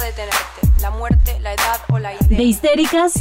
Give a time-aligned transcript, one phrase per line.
[0.00, 0.80] a detenerte?
[0.80, 2.38] ¿La muerte, la edad o la idea?
[2.38, 3.14] De histéricas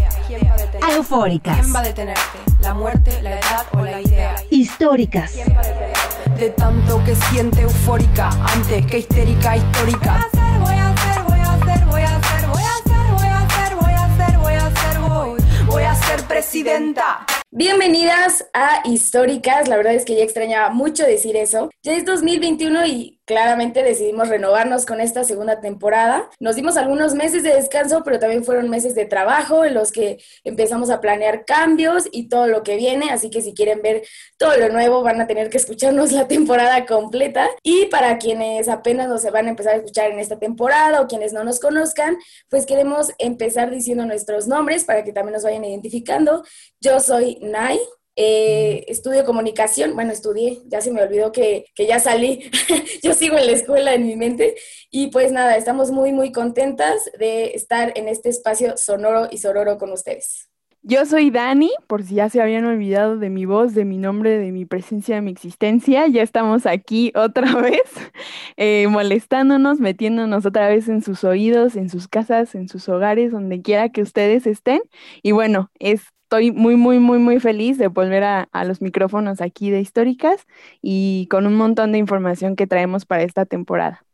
[0.82, 1.60] a eufóricas.
[1.60, 2.40] ¿Quién va a detenerte?
[2.62, 4.36] ¿La muerte, la edad o la idea?
[4.50, 5.34] Históricas.
[6.38, 10.26] De tanto que siente eufórica antes que histérica histórica.
[10.60, 13.76] Voy a hacer, voy a hacer, voy a hacer, voy a hacer, voy a hacer,
[13.76, 17.26] voy a hacer, voy a hacer, voy, voy a ser presidenta.
[17.52, 21.70] Bienvenidas a Históricas, la verdad es que ya extrañaba mucho decir eso.
[21.84, 26.32] Ya es 2021 y claramente decidimos renovarnos con esta segunda temporada.
[26.40, 30.18] Nos dimos algunos meses de descanso, pero también fueron meses de trabajo en los que
[30.44, 34.02] empezamos a planear cambios y todo lo que viene, así que si quieren ver
[34.38, 37.48] todo lo nuevo van a tener que escucharnos la temporada completa.
[37.62, 41.32] Y para quienes apenas nos van a empezar a escuchar en esta temporada o quienes
[41.32, 42.18] no nos conozcan,
[42.50, 46.44] pues queremos empezar diciendo nuestros nombres para que también nos vayan identificando.
[46.82, 47.80] Yo soy Nai,
[48.22, 52.52] eh, estudio comunicación, bueno, estudié, ya se me olvidó que, que ya salí,
[53.02, 54.56] yo sigo en la escuela en mi mente
[54.92, 59.78] y pues nada, estamos muy, muy contentas de estar en este espacio sonoro y sororo
[59.78, 60.50] con ustedes.
[60.82, 64.38] Yo soy Dani, por si ya se habían olvidado de mi voz, de mi nombre,
[64.38, 67.84] de mi presencia, de mi existencia, ya estamos aquí otra vez,
[68.58, 73.62] eh, molestándonos, metiéndonos otra vez en sus oídos, en sus casas, en sus hogares, donde
[73.62, 74.82] quiera que ustedes estén.
[75.24, 79.72] Y bueno, es estoy muy, muy, muy, muy feliz de volver a, los micrófonos aquí
[79.72, 80.46] de Históricas
[80.80, 84.06] y con un montón de información que traemos para esta temporada.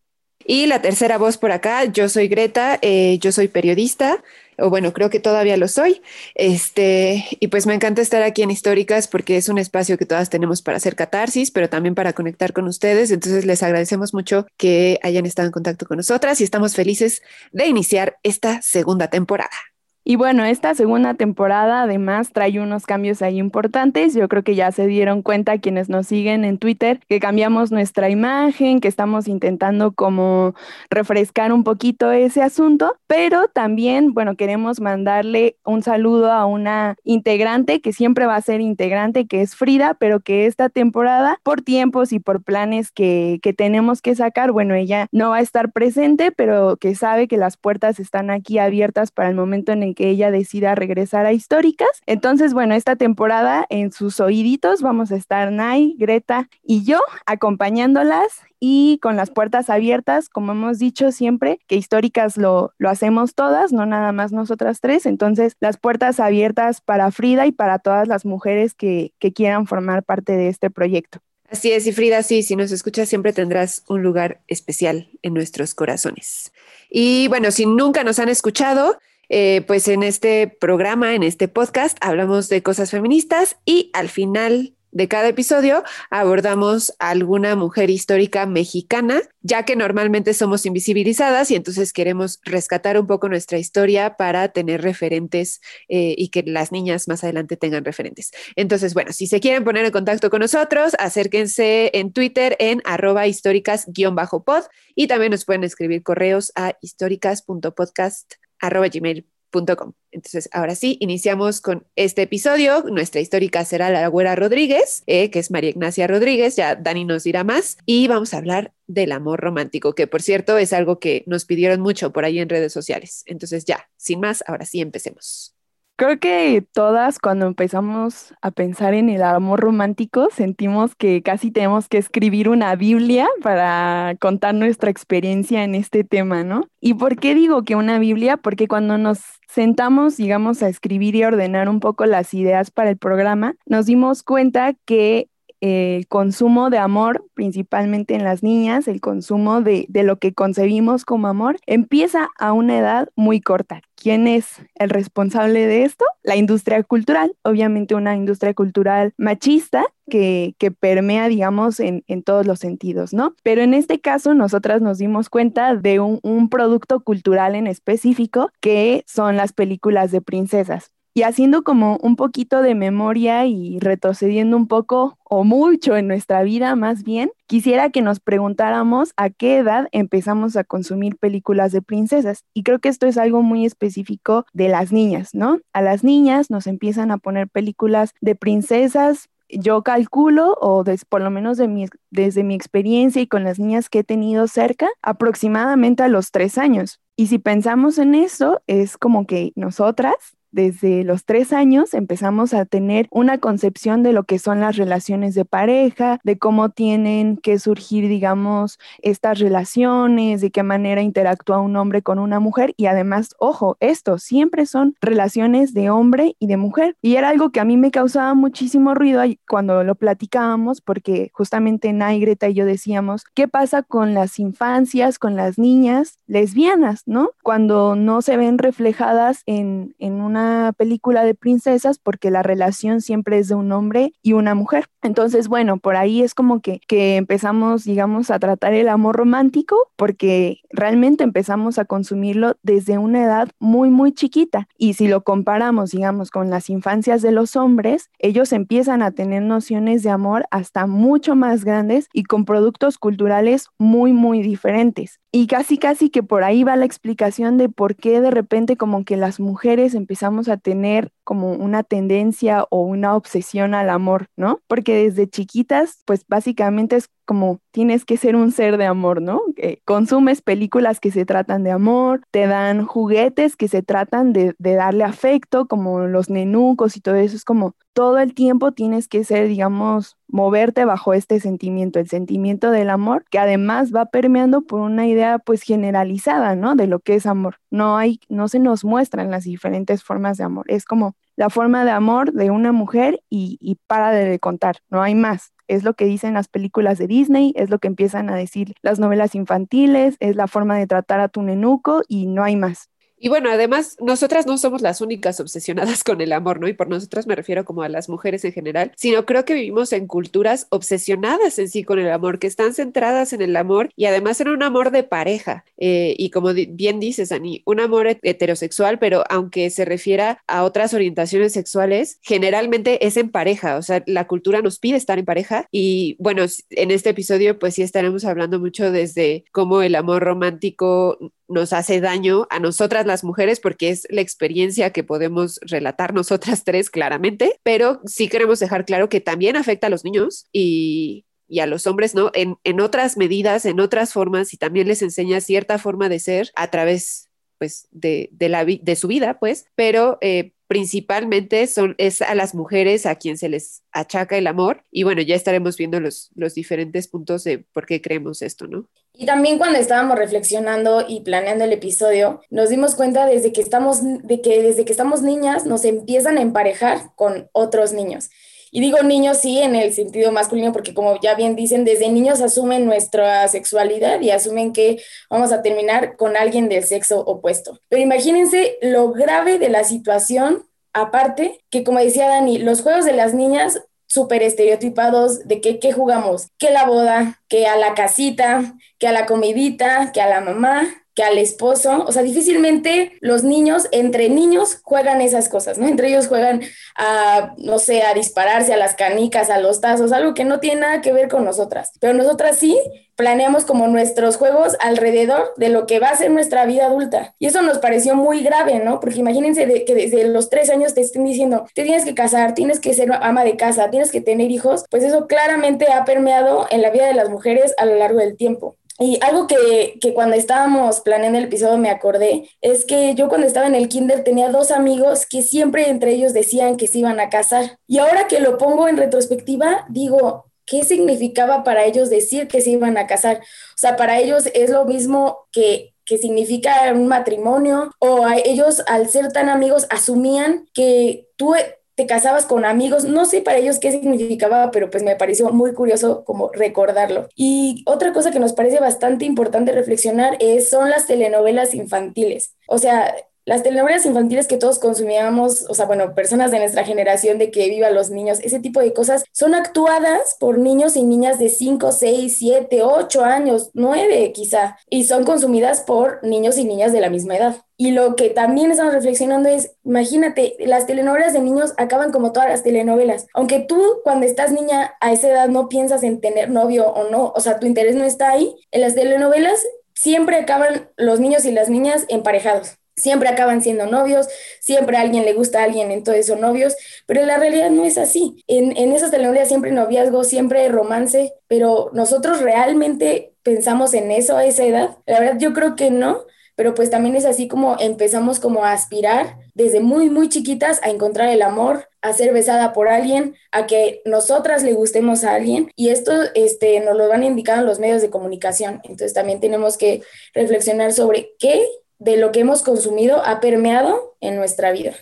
[0.45, 4.23] Y la tercera voz por acá, yo soy Greta, eh, yo soy periodista,
[4.57, 6.01] o bueno, creo que todavía lo soy.
[6.35, 10.29] Este, y pues me encanta estar aquí en Históricas porque es un espacio que todas
[10.29, 13.11] tenemos para hacer catarsis, pero también para conectar con ustedes.
[13.11, 17.21] Entonces les agradecemos mucho que hayan estado en contacto con nosotras y estamos felices
[17.51, 19.74] de iniciar esta segunda temporada.
[20.07, 24.13] Y bueno, esta segunda temporada además trae unos cambios ahí importantes.
[24.13, 28.11] Yo creo que ya se dieron cuenta quienes nos siguen en Twitter que cambiamos nuestra
[28.11, 30.53] imagen, que estamos intentando como
[30.91, 37.81] refrescar un poquito ese asunto, pero también, bueno, queremos mandarle un saludo a una integrante
[37.81, 42.13] que siempre va a ser integrante, que es Frida, pero que esta temporada, por tiempos
[42.13, 46.31] y por planes que, que tenemos que sacar, bueno, ella no va a estar presente,
[46.31, 50.09] pero que sabe que las puertas están aquí abiertas para el momento en el que
[50.09, 51.89] ella decida regresar a Históricas.
[52.05, 58.41] Entonces, bueno, esta temporada en sus oíditos vamos a estar Nay, Greta y yo acompañándolas
[58.59, 63.71] y con las puertas abiertas, como hemos dicho siempre, que históricas lo, lo, hacemos todas,
[63.71, 65.05] no nada más nosotras tres.
[65.05, 70.03] Entonces, las puertas abiertas para Frida y para todas las mujeres que, que quieran formar
[70.03, 71.19] parte de este proyecto.
[71.49, 75.75] Así es, y Frida, sí, si nos escuchas siempre tendrás un lugar especial en nuestros
[75.75, 76.51] corazones.
[76.89, 78.97] Y bueno, si nunca nos han escuchado,
[79.29, 84.75] eh, pues en este programa, en este podcast, hablamos de cosas feministas y al final
[84.95, 91.91] de cada episodio abordamos alguna mujer histórica mexicana, ya que normalmente somos invisibilizadas y entonces
[91.91, 95.59] queremos rescatar un poco nuestra historia para tener referentes
[95.89, 98.31] eh, y que las niñas más adelante tengan referentes.
[98.55, 103.27] Entonces, bueno, si se quieren poner en contacto con nosotros, acérquense en Twitter en arroba
[103.27, 104.63] históricas-pod
[104.95, 109.93] y también nos pueden escribir correos a históricas.podcast arroba gmail.com.
[110.11, 112.83] Entonces, ahora sí, iniciamos con este episodio.
[112.83, 117.23] Nuestra histórica será la güera Rodríguez, eh, que es María Ignacia Rodríguez, ya Dani nos
[117.23, 121.23] dirá más, y vamos a hablar del amor romántico, que por cierto es algo que
[121.25, 123.23] nos pidieron mucho por ahí en redes sociales.
[123.25, 125.54] Entonces, ya, sin más, ahora sí empecemos.
[125.97, 131.87] Creo que todas cuando empezamos a pensar en el amor romántico sentimos que casi tenemos
[131.87, 136.67] que escribir una Biblia para contar nuestra experiencia en este tema, ¿no?
[136.81, 138.35] ¿Y por qué digo que una Biblia?
[138.35, 142.97] Porque cuando nos sentamos, digamos, a escribir y ordenar un poco las ideas para el
[142.97, 145.29] programa, nos dimos cuenta que
[145.61, 151.05] el consumo de amor, principalmente en las niñas, el consumo de, de, lo que concebimos
[151.05, 153.81] como amor, empieza a una edad muy corta.
[154.05, 156.05] ¿Quién es el responsable de esto?
[156.21, 163.15] La industria cultural, obviamente una industria cultural machista que, permea, digamos, en, todos los sentidos,
[163.15, 163.33] ¿no?
[163.41, 169.03] Pero en este caso, nosotras nos dimos cuenta de un producto cultural en específico que
[169.07, 170.91] son las películas de princesas.
[171.17, 176.43] Y haciendo como un poquito de memoria y retrocediendo un poco o mucho en nuestra
[176.43, 181.81] vida más bien, quisiera que nos preguntáramos a qué edad empezamos a consumir películas de
[181.81, 182.43] princesas.
[182.53, 185.61] Y creo que esto es algo muy específico de las niñas, ¿no?
[185.71, 191.29] A las niñas nos empiezan a poner películas de princesas yo calculo, o por lo
[191.29, 196.03] menos de mi, desde mi experiencia y con las niñas que he tenido cerca, aproximadamente
[196.03, 196.99] a los tres años.
[197.15, 200.15] Y si pensamos en eso, es como que nosotras
[200.55, 205.35] desde los tres años empezamos a tener una concepción de lo que son las relaciones
[205.35, 211.75] de pareja, de cómo tienen que surgir, digamos, estas relaciones, de qué manera interactúa un
[211.75, 216.55] hombre con una mujer y además, ojo, esto siempre son relaciones de hombre y de
[216.55, 216.95] mujer.
[217.01, 221.91] Y era algo que a mí me causaba muchísimo ruido cuando lo platicábamos porque justamente
[221.91, 227.31] Nay, Greta y yo decíamos, ¿qué pasa con las infancias, con las niñas lesbianas, ¿no?
[227.43, 230.44] Cuando no se ven reflejadas en, en una
[230.77, 234.85] película de princesas porque la relación siempre es de un hombre y una mujer.
[235.01, 239.77] Entonces, bueno, por ahí es como que, que empezamos, digamos, a tratar el amor romántico
[239.95, 244.67] porque realmente empezamos a consumirlo desde una edad muy, muy chiquita.
[244.77, 249.43] Y si lo comparamos, digamos, con las infancias de los hombres, ellos empiezan a tener
[249.43, 255.19] nociones de amor hasta mucho más grandes y con productos culturales muy, muy diferentes.
[255.37, 259.03] Y casi, casi que por ahí va la explicación de por qué de repente como
[259.03, 264.61] que las mujeres empezamos a tener como una tendencia o una obsesión al amor, ¿no?
[264.67, 269.41] Porque desde chiquitas, pues básicamente es como tienes que ser un ser de amor, ¿no?
[269.83, 274.75] consumes películas que se tratan de amor, te dan juguetes que se tratan de, de,
[274.75, 277.35] darle afecto, como los nenucos y todo eso.
[277.35, 282.71] Es como todo el tiempo tienes que ser, digamos, moverte bajo este sentimiento, el sentimiento
[282.71, 286.75] del amor, que además va permeando por una idea pues generalizada, ¿no?
[286.75, 287.57] De lo que es amor.
[287.71, 290.65] No hay, no se nos muestran las diferentes formas de amor.
[290.67, 295.15] Es como la forma de amor de una mujer y, para de contar, no hay
[295.15, 298.75] más es lo que dicen las películas de Disney, es lo que empiezan a decir
[298.83, 302.89] las novelas infantiles, es la forma de tratar a tu nenuco y no hay más.
[303.17, 306.67] Y bueno, además, nosotras no somos las únicas obsesionadas con el amor, ¿no?
[306.67, 309.93] Y por nosotras me refiero como a las mujeres en general, sino creo que vivimos
[309.93, 314.05] en culturas obsesionadas en sí con el amor, que están centradas en el amor y
[314.05, 315.65] además en un amor de pareja.
[315.77, 320.93] Eh, y como bien dices, Ani, un amor heterosexual, pero aunque se refiera a otras
[320.93, 325.67] orientaciones sexuales, generalmente es en pareja, o sea, la cultura nos pide estar en pareja.
[325.71, 331.17] Y bueno, en este episodio, pues sí estaremos hablando mucho desde cómo el amor romántico
[331.47, 336.63] nos hace daño a nosotras las mujeres porque es la experiencia que podemos relatar nosotras
[336.65, 341.25] tres claramente, pero sí queremos dejar claro que también afecta a los niños y,
[341.61, 342.31] a los hombres, ¿no?
[342.33, 346.51] En, en, otras medidas, en otras formas y también les enseña cierta forma de ser
[346.55, 352.21] a través pues de, de, la, de su vida, pues, pero eh, principalmente son, es
[352.21, 354.83] a las mujeres a quien se les achaca el amor.
[354.91, 358.87] Y bueno, ya estaremos viendo los, los diferentes puntos de por qué creemos esto, ¿no?
[359.17, 363.99] Y también cuando estábamos reflexionando y planeando el episodio, nos dimos cuenta desde que estamos,
[364.01, 368.29] de que desde que estamos niñas nos empiezan a emparejar con otros niños.
[368.75, 372.41] Y digo niños sí en el sentido masculino porque como ya bien dicen, desde niños
[372.41, 377.79] asumen nuestra sexualidad y asumen que vamos a terminar con alguien del sexo opuesto.
[377.87, 383.13] Pero imagínense lo grave de la situación, aparte que como decía Dani, los juegos de
[383.13, 388.75] las niñas súper estereotipados de que, qué jugamos, que la boda, que a la casita,
[388.99, 393.43] que a la comidita, que a la mamá, que al esposo, o sea, difícilmente los
[393.43, 395.87] niños, entre niños, juegan esas cosas, ¿no?
[395.87, 396.61] Entre ellos juegan
[396.95, 400.81] a, no sé, a dispararse a las canicas, a los tazos, algo que no tiene
[400.81, 401.93] nada que ver con nosotras.
[402.01, 402.77] Pero nosotras sí
[403.15, 407.33] planeamos como nuestros juegos alrededor de lo que va a ser nuestra vida adulta.
[407.39, 408.99] Y eso nos pareció muy grave, ¿no?
[408.99, 412.81] Porque imagínense que desde los tres años te estén diciendo, te tienes que casar, tienes
[412.81, 416.81] que ser ama de casa, tienes que tener hijos, pues eso claramente ha permeado en
[416.81, 418.75] la vida de las mujeres a lo largo del tiempo.
[418.97, 423.45] Y algo que, que, cuando estábamos planeando el episodio me acordé es que yo cuando
[423.45, 427.19] estaba en el kinder tenía dos amigos que siempre entre ellos decían que se iban
[427.19, 427.77] a casar.
[427.87, 432.69] Y ahora que lo pongo en retrospectiva, digo, ¿qué significaba para ellos decir que se
[432.69, 433.37] iban a casar?
[433.39, 439.09] O sea, para ellos es lo mismo que que significa un matrimonio o ellos al
[439.09, 441.55] ser tan amigos asumían que tú
[441.95, 445.73] te casabas con amigos, no sé para ellos qué significaba, pero pues me pareció muy
[445.73, 447.29] curioso como recordarlo.
[447.35, 452.55] Y otra cosa que nos parece bastante importante reflexionar es, son las telenovelas infantiles.
[452.67, 457.37] O sea, las telenovelas infantiles que todos consumíamos, o sea, bueno, personas de nuestra generación
[457.37, 461.37] de que viva los niños, ese tipo de cosas, son actuadas por niños y niñas
[461.37, 466.91] de 5, 6, 7, 8 años, 9 quizá, y son consumidas por niños y niñas
[466.91, 467.57] de la misma edad.
[467.77, 472.49] Y lo que también estamos reflexionando es, imagínate, las telenovelas de niños acaban como todas
[472.49, 473.27] las telenovelas.
[473.33, 477.31] Aunque tú cuando estás niña a esa edad no piensas en tener novio o no,
[477.35, 481.51] o sea, tu interés no está ahí, en las telenovelas siempre acaban los niños y
[481.51, 484.27] las niñas emparejados siempre acaban siendo novios,
[484.59, 486.75] siempre a alguien le gusta a alguien, entonces son novios,
[487.05, 488.43] pero la realidad no es así.
[488.47, 494.45] En, en esas telenovelas siempre noviazgo, siempre romance, pero nosotros realmente pensamos en eso a
[494.45, 494.97] esa edad.
[495.05, 496.25] La verdad yo creo que no,
[496.55, 500.89] pero pues también es así como empezamos como a aspirar desde muy, muy chiquitas a
[500.89, 505.71] encontrar el amor, a ser besada por alguien, a que nosotras le gustemos a alguien
[505.75, 508.79] y esto este, nos lo van indicando los medios de comunicación.
[508.83, 510.01] Entonces también tenemos que
[510.33, 511.65] reflexionar sobre qué
[511.99, 514.95] de lo que hemos consumido ha permeado en nuestra vida.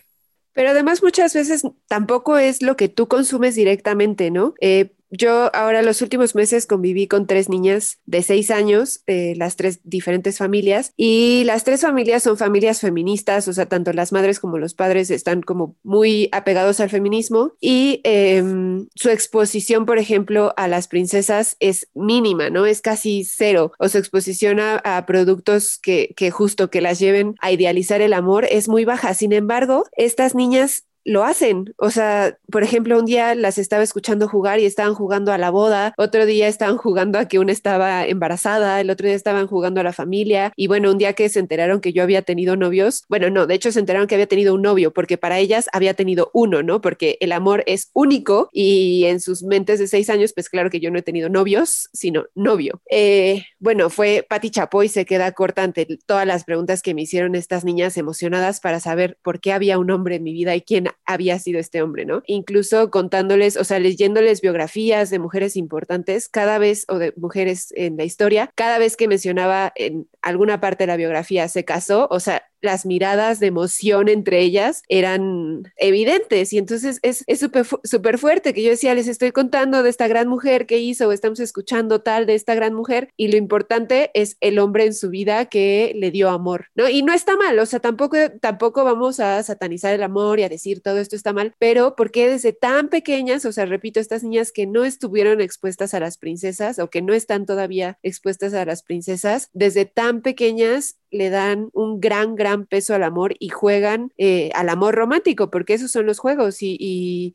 [0.54, 4.54] Pero además muchas veces tampoco es lo que tú consumes directamente, ¿no?
[4.62, 9.56] Eh, yo ahora los últimos meses conviví con tres niñas de seis años, de las
[9.56, 14.40] tres diferentes familias, y las tres familias son familias feministas, o sea, tanto las madres
[14.40, 20.54] como los padres están como muy apegados al feminismo y em, su exposición, por ejemplo,
[20.58, 22.66] a las princesas es mínima, ¿no?
[22.66, 27.36] Es casi cero, o su exposición a, a productos que, que justo que las lleven
[27.40, 29.14] a idealizar el amor es muy baja.
[29.14, 31.74] Sin embargo, estas niñas lo hacen.
[31.78, 35.50] O sea, por ejemplo, un día las estaba escuchando jugar y estaban jugando a la
[35.50, 39.82] boda, otro día estaban jugando a que una estaba embarazada, el otro día estaban jugando
[39.82, 43.04] a la familia y bueno, un día que se enteraron que yo había tenido novios,
[43.10, 45.94] bueno, no, de hecho se enteraron que había tenido un novio porque para ellas había
[45.94, 46.82] tenido uno, ¿no?
[46.82, 50.80] Porque el amor es único y en sus mentes de seis años, pues claro que
[50.80, 52.82] yo no he tenido novios, sino novio.
[52.90, 57.36] Eh, bueno, fue Patti Chapoy, se queda corta ante todas las preguntas que me hicieron
[57.36, 60.93] estas niñas emocionadas para saber por qué había un hombre en mi vida y quién
[61.06, 62.24] había sido este hombre, ¿no?
[62.28, 67.98] Incluso contándoles, o sea, leyéndoles biografías de mujeres importantes, cada vez, o de mujeres en
[67.98, 72.20] la historia, cada vez que mencionaba en alguna parte de la biografía se casó, o
[72.20, 78.54] sea, las miradas de emoción entre ellas eran evidentes y entonces es súper super fuerte
[78.54, 82.26] que yo decía, les estoy contando de esta gran mujer que hizo estamos escuchando tal
[82.26, 86.12] de esta gran mujer y lo importante es el hombre en su vida que le
[86.12, 86.90] dio amor, ¿no?
[86.90, 90.50] Y no está mal, o sea, tampoco, tampoco vamos a satanizar el amor y a
[90.50, 94.52] decir todo esto está mal, pero porque desde tan pequeñas, o sea, repito, estas niñas
[94.52, 98.84] que no estuvieron expuestas a las princesas o que no están todavía expuestas a las
[98.84, 104.50] princesas, desde tan pequeñas le dan un gran, gran peso al amor y juegan eh,
[104.56, 106.76] al amor romántico, porque esos son los juegos y,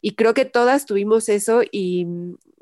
[0.02, 2.06] y, creo que todas tuvimos eso y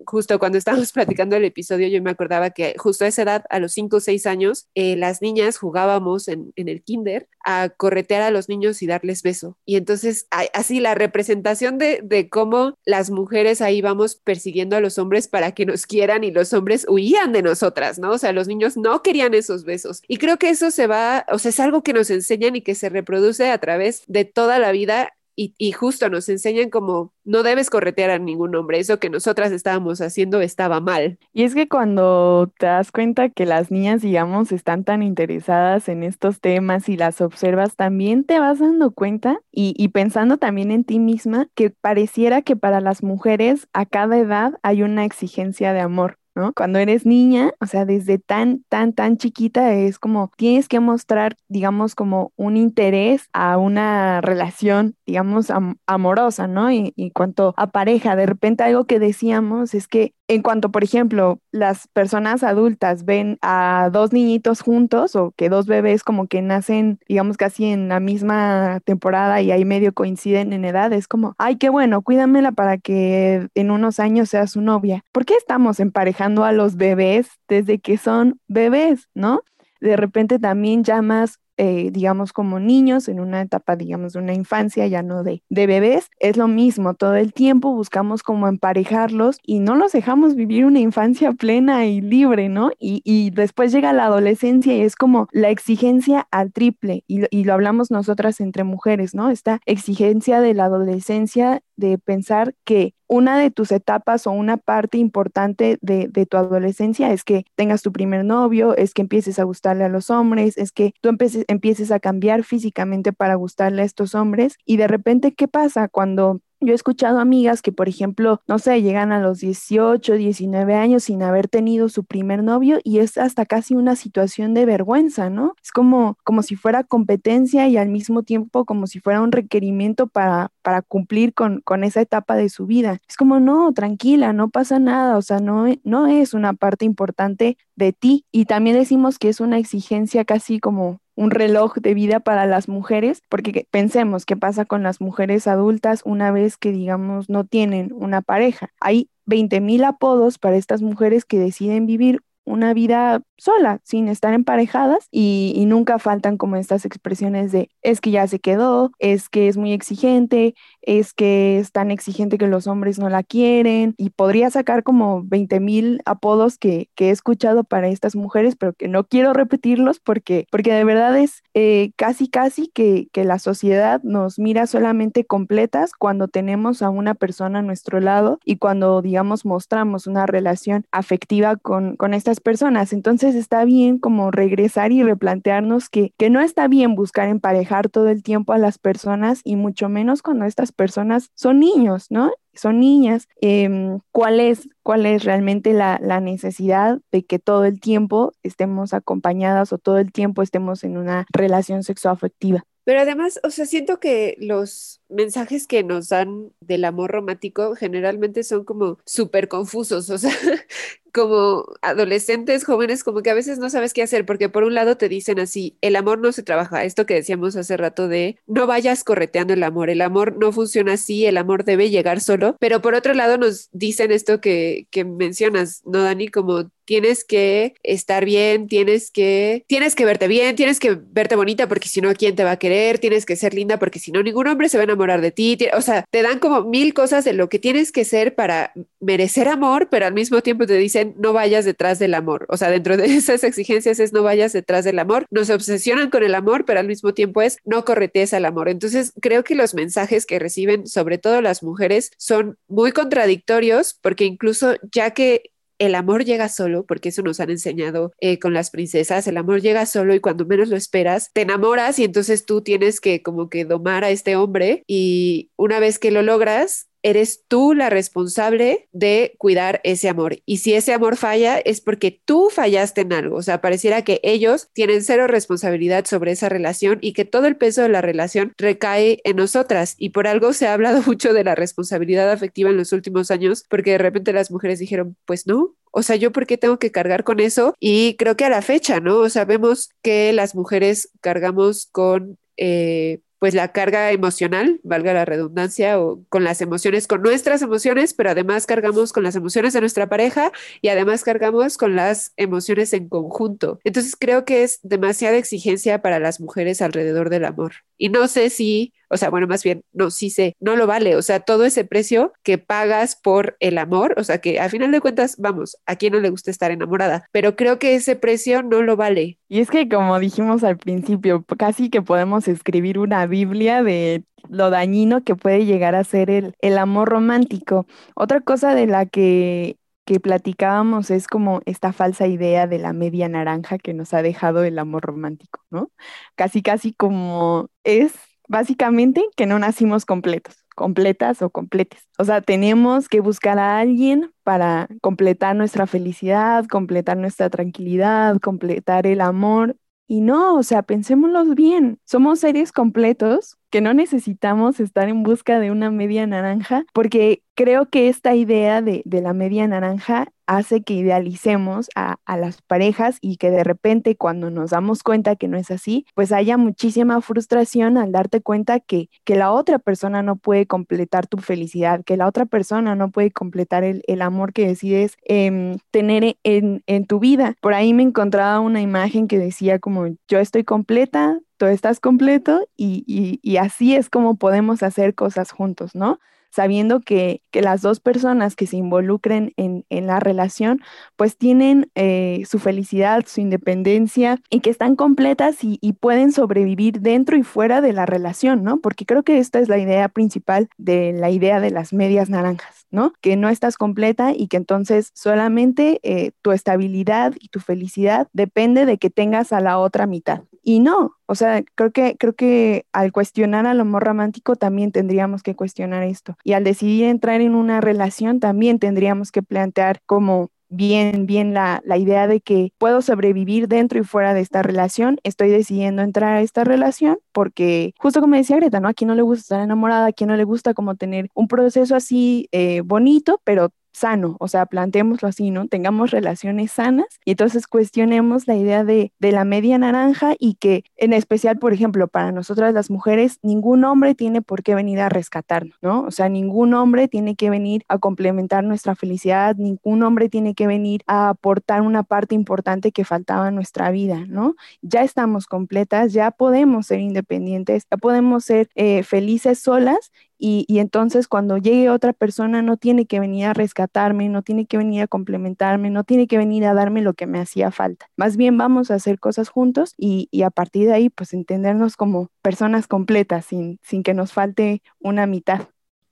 [0.05, 3.59] justo cuando estábamos platicando el episodio, yo me acordaba que justo a esa edad, a
[3.59, 8.23] los 5 o 6 años, eh, las niñas jugábamos en, en, el kinder a corretear
[8.23, 9.57] a los niños y darles beso.
[9.65, 14.99] Y entonces, así la representación de, de cómo las mujeres ahí vamos persiguiendo a los
[14.99, 18.13] hombres para que nos quieran y los hombres huían de nosotras, ¿no?
[18.13, 20.03] O sea, los niños no querían esos besos.
[20.09, 22.75] Y creo que eso se va, o sea, es algo que nos enseñan y que
[22.75, 27.71] se reproduce a través de toda la vida y, justo nos enseñan como no debes
[27.71, 31.19] corretear a ningún hombre, eso que nosotras estábamos haciendo estaba mal.
[31.33, 36.03] Y es que cuando te das cuenta que las niñas, digamos, están tan interesadas en
[36.03, 40.85] estos temas y las observas, también te vas dando cuenta y, y pensando también en
[40.85, 45.81] ti misma que pareciera que para las mujeres a cada edad hay una exigencia de
[45.81, 46.19] amor.
[46.37, 46.53] ¿No?
[46.55, 51.37] Cuando eres niña, o sea, desde tan, tan, tan chiquita es como tienes que mostrar,
[51.49, 55.49] digamos, como un interés a una relación, digamos,
[55.87, 56.71] amorosa, ¿no?
[56.71, 60.83] Y, y cuanto a pareja, de repente algo que decíamos es que en cuanto, por
[60.83, 66.43] ejemplo, las personas adultas ven a dos niñitos juntos o que dos bebés como que
[66.43, 71.35] nacen, digamos, casi en la misma temporada y ahí medio coinciden en edad, es como,
[71.39, 75.05] ay, qué bueno, cuídamela para que en unos años sea su novia.
[75.13, 79.43] ¿Por qué estamos emparejando a los bebés desde que son bebés, no?
[79.81, 84.87] De repente también llamas eh, digamos, como niños en una etapa, digamos, de una infancia,
[84.87, 89.61] ya no de, de bebés, es lo mismo, todo el tiempo buscamos como emparejarlos y
[89.61, 92.71] no los dejamos vivir una infancia plena y libre, ¿no?
[92.79, 97.45] Y, y después llega la adolescencia y es como la exigencia al triple, y, y
[97.45, 99.31] lo hablamos nosotras entre mujeres, ¿no?
[99.31, 104.99] Esta exigencia de la adolescencia de pensar que una de tus etapas o una parte
[104.99, 109.85] importante de, tu adolescencia es que tengas tu primer novio, es que empieces a gustarle
[109.85, 114.15] a los hombres, es que tú empieces, empieces a cambiar físicamente para gustarle a estos
[114.15, 118.59] hombres y de repente, ¿qué pasa cuando yo he escuchado amigas que, por ejemplo, no
[118.59, 123.19] sé, llegan a los 18, 19 años sin haber tenido su primer novio y es
[123.19, 125.55] hasta casi una situación de vergüenza, ¿no?
[125.63, 130.07] Es como, como si fuera competencia y al mismo tiempo como si fuera un requerimiento
[130.07, 132.99] para, para cumplir con, con esa etapa de su vida.
[133.09, 137.57] Es como, no, tranquila, no pasa nada, o sea, no, no es una parte importante
[137.77, 138.25] de ti.
[138.33, 142.69] Y también decimos que es una exigencia casi como un reloj de vida para las
[142.69, 147.93] mujeres, porque pensemos qué pasa con las mujeres adultas una vez que, digamos, no tienen
[147.95, 148.71] una pareja.
[148.81, 154.33] Hay 20 mil apodos para estas mujeres que deciden vivir una vida sola, sin estar
[154.33, 159.29] emparejadas y, y nunca faltan como estas expresiones de es que ya se quedó, es
[159.29, 163.95] que es muy exigente, es que es tan exigente que los hombres no la quieren
[163.99, 168.73] y podría sacar como 20 mil apodos que, que, he escuchado para estas mujeres, pero
[168.73, 173.39] que no quiero repetirlos porque, porque de verdad es eh, casi, casi que, que la
[173.39, 179.03] sociedad nos mira solamente completas cuando tenemos a una persona a nuestro lado y cuando,
[179.03, 182.93] digamos, mostramos una relación afectiva con, con estas personas.
[182.93, 188.09] Entonces está bien como regresar y replantearnos que, que no está bien buscar emparejar todo
[188.09, 192.33] el tiempo a las personas y mucho menos cuando estas personas son niños, ¿no?
[192.55, 193.29] Son niñas.
[193.41, 198.95] Em, ¿cuál, es, ¿Cuál es realmente la, la necesidad de que todo el tiempo estemos
[198.95, 202.65] acompañadas o todo el tiempo estemos en una relación sexoafectiva?
[202.87, 208.45] Pero además, o sea, siento que los mensajes que nos dan del amor romántico generalmente
[208.45, 210.31] son como súper confusos, o sea,
[211.17, 214.99] como adolescentes, jóvenes, como que a veces no sabes qué hacer, porque por un lado
[214.99, 218.67] te dicen así, el amor no se trabaja, esto que decíamos hace rato de no
[218.67, 222.83] vayas correteando el amor, el amor no funciona así, el amor debe llegar solo, pero
[222.83, 226.29] por otro lado nos dicen esto que, que mencionas, ¿no, Dani?
[226.29, 231.69] Como tienes que estar bien, tienes que, tienes que verte bien, tienes que verte bonita
[231.69, 232.99] porque si no, ¿quién te va a querer?
[232.99, 235.59] Tienes que ser linda porque si no, ningún hombre se va a enamorar de ti.
[235.77, 239.49] O sea, te dan como mil cosas de lo que tienes que ser para merecer
[239.49, 242.47] amor, pero al mismo tiempo te dicen no vayas detrás del amor.
[242.49, 245.27] O sea, dentro de esas exigencias es no vayas detrás del amor.
[245.31, 248.69] Nos obsesionan con el amor, pero al mismo tiempo es no corretees al amor.
[248.69, 254.25] Entonces, creo que los mensajes que reciben, sobre todo las mujeres, son muy contradictorios porque
[254.25, 258.71] incluso ya que el amor llega solo, porque eso nos han enseñado eh, con las
[258.71, 262.63] princesas, el amor llega solo y cuando menos lo esperas, te enamoras y entonces tú
[262.63, 267.45] tienes que como que domar a este hombre y una vez que lo logras, eres
[267.47, 270.39] tú la responsable de cuidar ese amor.
[270.45, 273.37] Y si ese amor falla, es porque tú fallaste en algo.
[273.37, 277.55] O sea, pareciera que ellos tienen cero responsabilidad sobre esa relación y que todo el
[277.55, 279.95] peso de la relación recae en nosotras.
[279.99, 283.65] Y por algo se ha hablado mucho de la responsabilidad afectiva en los últimos años,
[283.71, 286.91] porque de repente las mujeres dijeron, pues no, o sea, yo por qué tengo que
[286.91, 287.73] cargar con eso?
[287.79, 289.19] Y creo que a la fecha, ¿no?
[289.19, 295.25] O sea, vemos que las mujeres cargamos con eh, pues la carga emocional, valga la
[295.25, 299.81] redundancia, o con las emociones, con nuestras emociones, pero además cargamos con las emociones de
[299.81, 303.79] nuestra pareja y además cargamos con las emociones en conjunto.
[303.85, 307.73] Entonces creo que es demasiada exigencia para las mujeres alrededor del amor.
[307.99, 311.17] Y no sé si o sea, bueno, más bien, no, sí sé, no lo vale.
[311.17, 314.91] O sea, todo ese precio que pagas por el amor, o sea, que a final
[314.93, 318.63] de cuentas, vamos, a quien no le gusta estar enamorada, pero creo que ese precio
[318.63, 319.39] no lo vale.
[319.49, 324.71] Y es que, como dijimos al principio, casi que podemos escribir una Biblia de lo
[324.71, 327.87] dañino que puede llegar a ser el, el amor romántico.
[328.15, 329.77] Otra cosa de la que
[330.07, 334.65] que platicábamos es como esta falsa idea de la media naranja que nos ha dejado
[334.65, 335.91] el amor romántico, ¿no?
[336.37, 338.15] Casi, casi como es
[338.49, 342.07] básicamente que no nacimos completos, completas o completes.
[342.19, 349.07] O sea, tenemos que buscar a alguien para completar nuestra felicidad, completar nuestra tranquilidad, completar
[349.09, 349.77] el amor.
[350.07, 355.61] Y no, o sea, pensémoslo bien, somos seres completos que no necesitamos estar en busca
[355.61, 360.83] de una media naranja, porque creo que esta idea de, de la media naranja hace
[360.83, 365.49] que idealicemos a, a, las parejas y que de repente cuando nos damos cuenta que
[365.49, 370.23] no es así, pues haya muchísima frustración al darte cuenta que, que la otra persona
[370.23, 374.55] no puede completar tu felicidad, que la otra persona no puede completar el, el amor
[374.55, 377.57] que decides eh, tener en, en tu vida.
[377.61, 382.67] Por ahí me encontraba una imagen que decía como yo estoy completa, tú estás completo
[382.77, 386.19] y, así es como podemos hacer cosas juntos, ¿no?
[386.51, 390.81] Sabiendo que, las dos personas que se involucren en, la relación,
[391.17, 397.01] pues tienen eh, su felicidad, su independencia y que están completas y, y, pueden sobrevivir
[397.01, 398.79] dentro y fuera de la relación, ¿no?
[398.79, 402.87] Porque creo que esta es la idea principal de la idea de las medias naranjas,
[402.91, 403.13] ¿no?
[403.21, 408.87] Que no estás completa y que entonces solamente eh, tu estabilidad y tu felicidad depende
[408.87, 410.43] de que tengas a la otra mitad.
[410.69, 415.45] Y no, o sea, creo que, creo que al cuestionar al amor romántico también tendríamos
[415.45, 416.37] que cuestionar esto.
[416.43, 421.81] Y al decidir entrar en una relación también tendríamos que plantear como bien, bien la,
[421.85, 425.21] la, idea de que puedo sobrevivir dentro y fuera de esta relación.
[425.23, 428.89] Estoy decidiendo entrar a esta relación porque, justo como decía Greta, ¿no?
[428.89, 431.47] A quien no le gusta estar enamorada, a quien no le gusta como tener un
[431.47, 435.67] proceso así eh, bonito, pero sano, o sea, planteémoslo así, ¿no?
[435.69, 440.85] Tengamos relaciones sanas y entonces cuestionemos la idea de, de la media naranja y que
[440.97, 445.09] en especial, por ejemplo, para nosotras las mujeres, ningún hombre tiene por qué venir a
[445.09, 446.03] rescatarnos, ¿no?
[446.03, 450.67] O sea, ningún hombre tiene que venir a complementar nuestra felicidad, ningún hombre tiene que
[450.67, 454.57] venir a aportar una parte importante que faltaba en nuestra vida, ¿no?
[454.83, 461.29] Ya estamos completas, ya podemos ser independientes, ya podemos ser eh, felices solas y, entonces
[461.29, 465.07] cuando llegue otra persona no tiene que venir a rescatarme, no tiene que venir a
[465.07, 468.09] complementarme, no tiene que venir a darme lo que me hacía falta.
[468.17, 472.31] Más bien vamos a hacer cosas juntos y, a partir de ahí pues entendernos como
[472.43, 475.69] personas completas sin, sin que nos falte una mitad.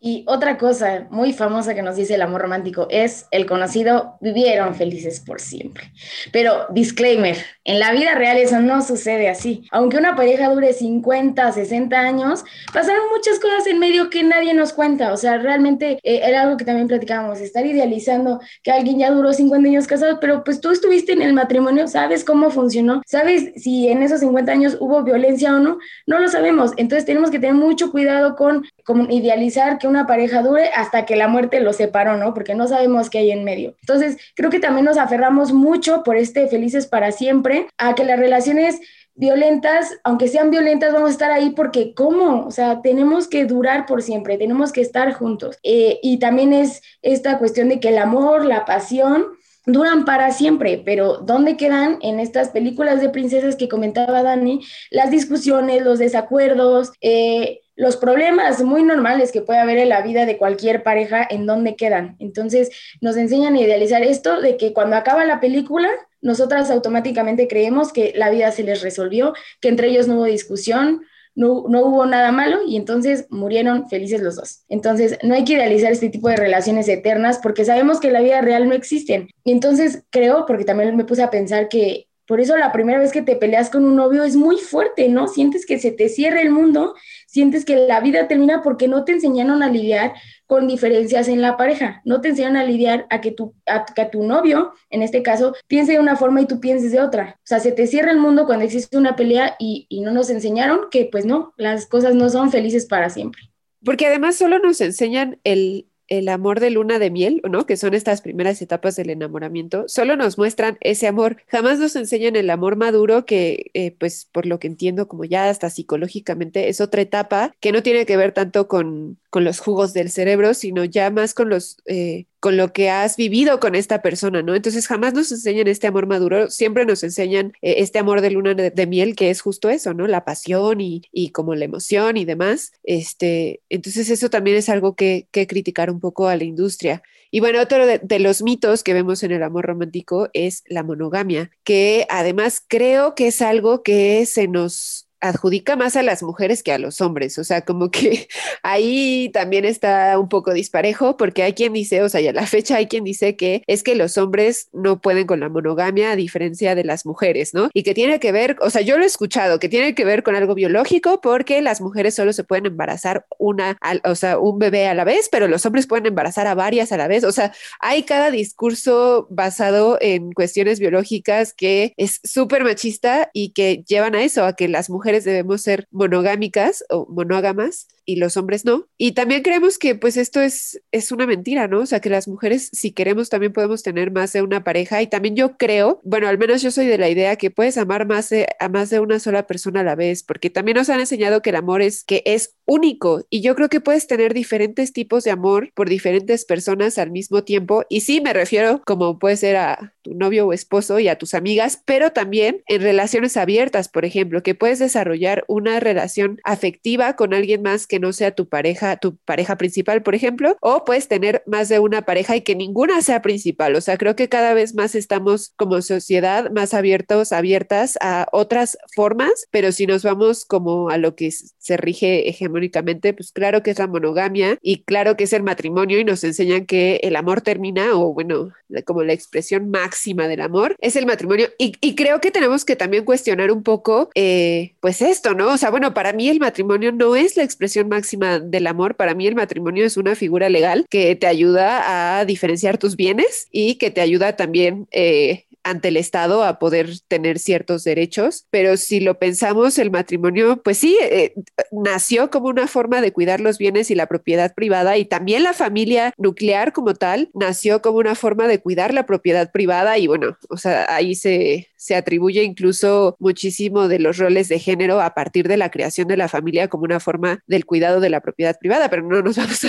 [0.06, 4.74] Y otra cosa muy famosa que nos dice el amor romántico es el conocido vivieron
[4.74, 5.92] felices por siempre.
[6.30, 9.66] Pero disclaimer, en la vida real eso no sucede así.
[9.70, 14.74] Aunque una pareja dure 50, 60 años, pasaron muchas cosas en medio que nadie nos
[14.74, 15.10] cuenta.
[15.10, 19.32] O sea, realmente eh, era algo que también platicábamos, estar idealizando que alguien ya duró
[19.32, 23.88] 50 años casado, pero pues tú estuviste en el matrimonio, sabes cómo funcionó, sabes si
[23.88, 26.72] en esos 50 años hubo violencia o no, no lo sabemos.
[26.76, 31.16] Entonces tenemos que tener mucho cuidado con, con idealizar que una pareja dure hasta que
[31.16, 32.34] la muerte los separó, ¿no?
[32.34, 33.76] Porque no sabemos qué hay en medio.
[33.80, 38.18] Entonces, creo que también nos aferramos mucho por este felices para siempre a que las
[38.18, 38.80] relaciones
[39.14, 42.46] violentas, aunque sean violentas, vamos a estar ahí porque ¿cómo?
[42.46, 45.58] O sea, tenemos que durar por siempre, tenemos que estar juntos.
[45.62, 49.26] Eh, y también es esta cuestión de que el amor, la pasión,
[49.66, 54.60] duran para siempre, pero ¿dónde quedan en estas películas de princesas que comentaba Dani?
[54.90, 60.26] Las discusiones, los desacuerdos, eh, los problemas muy normales que puede haber en la vida
[60.26, 62.16] de cualquier pareja, ¿en dónde quedan?
[62.18, 65.88] Entonces nos enseñan a idealizar esto de que cuando acaba la película,
[66.20, 71.02] nosotras automáticamente creemos que la vida se les resolvió, que entre ellos no hubo discusión,
[71.34, 74.62] no, no, hubo nada malo y entonces murieron felices los dos.
[74.68, 78.40] Entonces, no hay que idealizar este tipo de relaciones eternas porque sabemos que la vida
[78.40, 79.28] real no existen.
[79.42, 83.12] Y entonces creo, porque también me puse a pensar que por eso la primera vez
[83.12, 85.28] que te peleas con un novio es muy fuerte, ¿no?
[85.28, 86.94] Sientes que se te cierra el mundo,
[87.26, 90.14] sientes que la vida termina porque no te enseñaron a lidiar
[90.46, 94.04] con diferencias en la pareja, no te enseñaron a lidiar a que tu, a, que
[94.06, 97.36] tu novio, en este caso, piense de una forma y tú pienses de otra.
[97.38, 100.30] O sea, se te cierra el mundo cuando existe una pelea y, y no nos
[100.30, 103.42] enseñaron que pues no, las cosas no son felices para siempre.
[103.84, 107.66] Porque además solo nos enseñan el, el amor de luna de miel, ¿no?
[107.66, 111.38] Que son estas primeras etapas del enamoramiento, solo nos muestran ese amor.
[111.48, 115.48] Jamás nos enseñan el amor maduro, que, eh, pues, por lo que entiendo, como ya
[115.48, 119.92] hasta psicológicamente, es otra etapa que no tiene que ver tanto con, con los jugos
[119.92, 124.00] del cerebro, sino ya más con los eh, con lo que has vivido con esta
[124.00, 124.54] persona, ¿no?
[124.54, 128.54] Entonces jamás nos enseñan este amor maduro, siempre nos enseñan eh, este amor de luna
[128.54, 130.06] de, miel, que es justo eso, ¿no?
[130.06, 132.70] La pasión y, y, como la emoción y demás.
[132.84, 137.02] Este, entonces eso también es algo que, que criticar un poco a la industria.
[137.32, 140.84] Y bueno, otro de, de, los mitos que vemos en el amor romántico es la
[140.84, 146.62] monogamia, que además creo que es algo que se nos adjudica más a las mujeres
[146.62, 148.28] que a los hombres, o sea, como que
[148.62, 152.46] ahí también está un poco disparejo, porque hay quien dice, o sea, y a la
[152.46, 156.16] fecha hay quien dice que es que los hombres no pueden con la monogamia a
[156.16, 157.70] diferencia de las mujeres, ¿no?
[157.72, 160.22] Y que tiene que ver, o sea, yo lo he escuchado, que tiene que ver
[160.22, 164.88] con algo biológico, porque las mujeres solo se pueden embarazar una, o sea, un bebé
[164.88, 167.52] a la vez, pero los hombres pueden embarazar a varias a la vez, o sea,
[167.80, 174.22] hay cada discurso basado en cuestiones biológicas que es súper machista y que llevan a
[174.22, 178.86] eso, a que las mujeres debemos ser monogámicas o monógamas y los hombres no.
[178.96, 181.80] Y también creemos que pues esto es, es una mentira, ¿no?
[181.80, 185.06] O sea, que las mujeres si queremos también podemos tener más de una pareja y
[185.06, 188.30] también yo creo, bueno, al menos yo soy de la idea que puedes amar más
[188.60, 191.50] a más de una sola persona a la vez, porque también nos han enseñado que
[191.50, 195.30] el amor es que es único y yo creo que puedes tener diferentes tipos de
[195.30, 199.94] amor por diferentes personas al mismo tiempo y sí me refiero como puede ser a
[200.02, 204.42] tu novio o esposo y a tus amigas, pero también en relaciones abiertas, por ejemplo,
[204.42, 208.96] que puedes desarrollar una relación afectiva con alguien más que que no sea tu pareja,
[208.96, 213.00] tu pareja principal, por ejemplo, o puedes tener más de una pareja y que ninguna
[213.02, 213.76] sea principal.
[213.76, 218.76] O sea, creo que cada vez más estamos como sociedad más abiertos, abiertas a otras
[218.96, 223.70] formas, pero si nos vamos como a lo que se rige hegemónicamente, pues claro que
[223.70, 227.42] es la monogamia y claro que es el matrimonio y nos enseñan que el amor
[227.42, 228.50] termina o bueno,
[228.84, 233.04] como la expresión máxima del amor es el matrimonio y, creo que tenemos que también
[233.04, 235.52] cuestionar un poco eh, pues esto, ¿no?
[235.52, 239.14] O sea, bueno, para mí el matrimonio no es la expresión máxima del amor, para
[239.14, 243.76] mí el matrimonio es una figura legal que te ayuda a diferenciar tus bienes y
[243.76, 249.00] que te ayuda también eh, ante el Estado a poder tener ciertos derechos, pero si
[249.00, 251.34] lo pensamos, el matrimonio, pues sí, eh,
[251.72, 255.52] nació como una forma de cuidar los bienes y la propiedad privada y también la
[255.52, 260.36] familia nuclear como tal nació como una forma de cuidar la propiedad privada y bueno,
[260.50, 265.48] o sea, ahí se, se atribuye incluso muchísimo de los roles de género a partir
[265.48, 268.88] de la creación de la familia como una forma del cuidado de la propiedad privada,
[268.88, 269.64] pero no nos vamos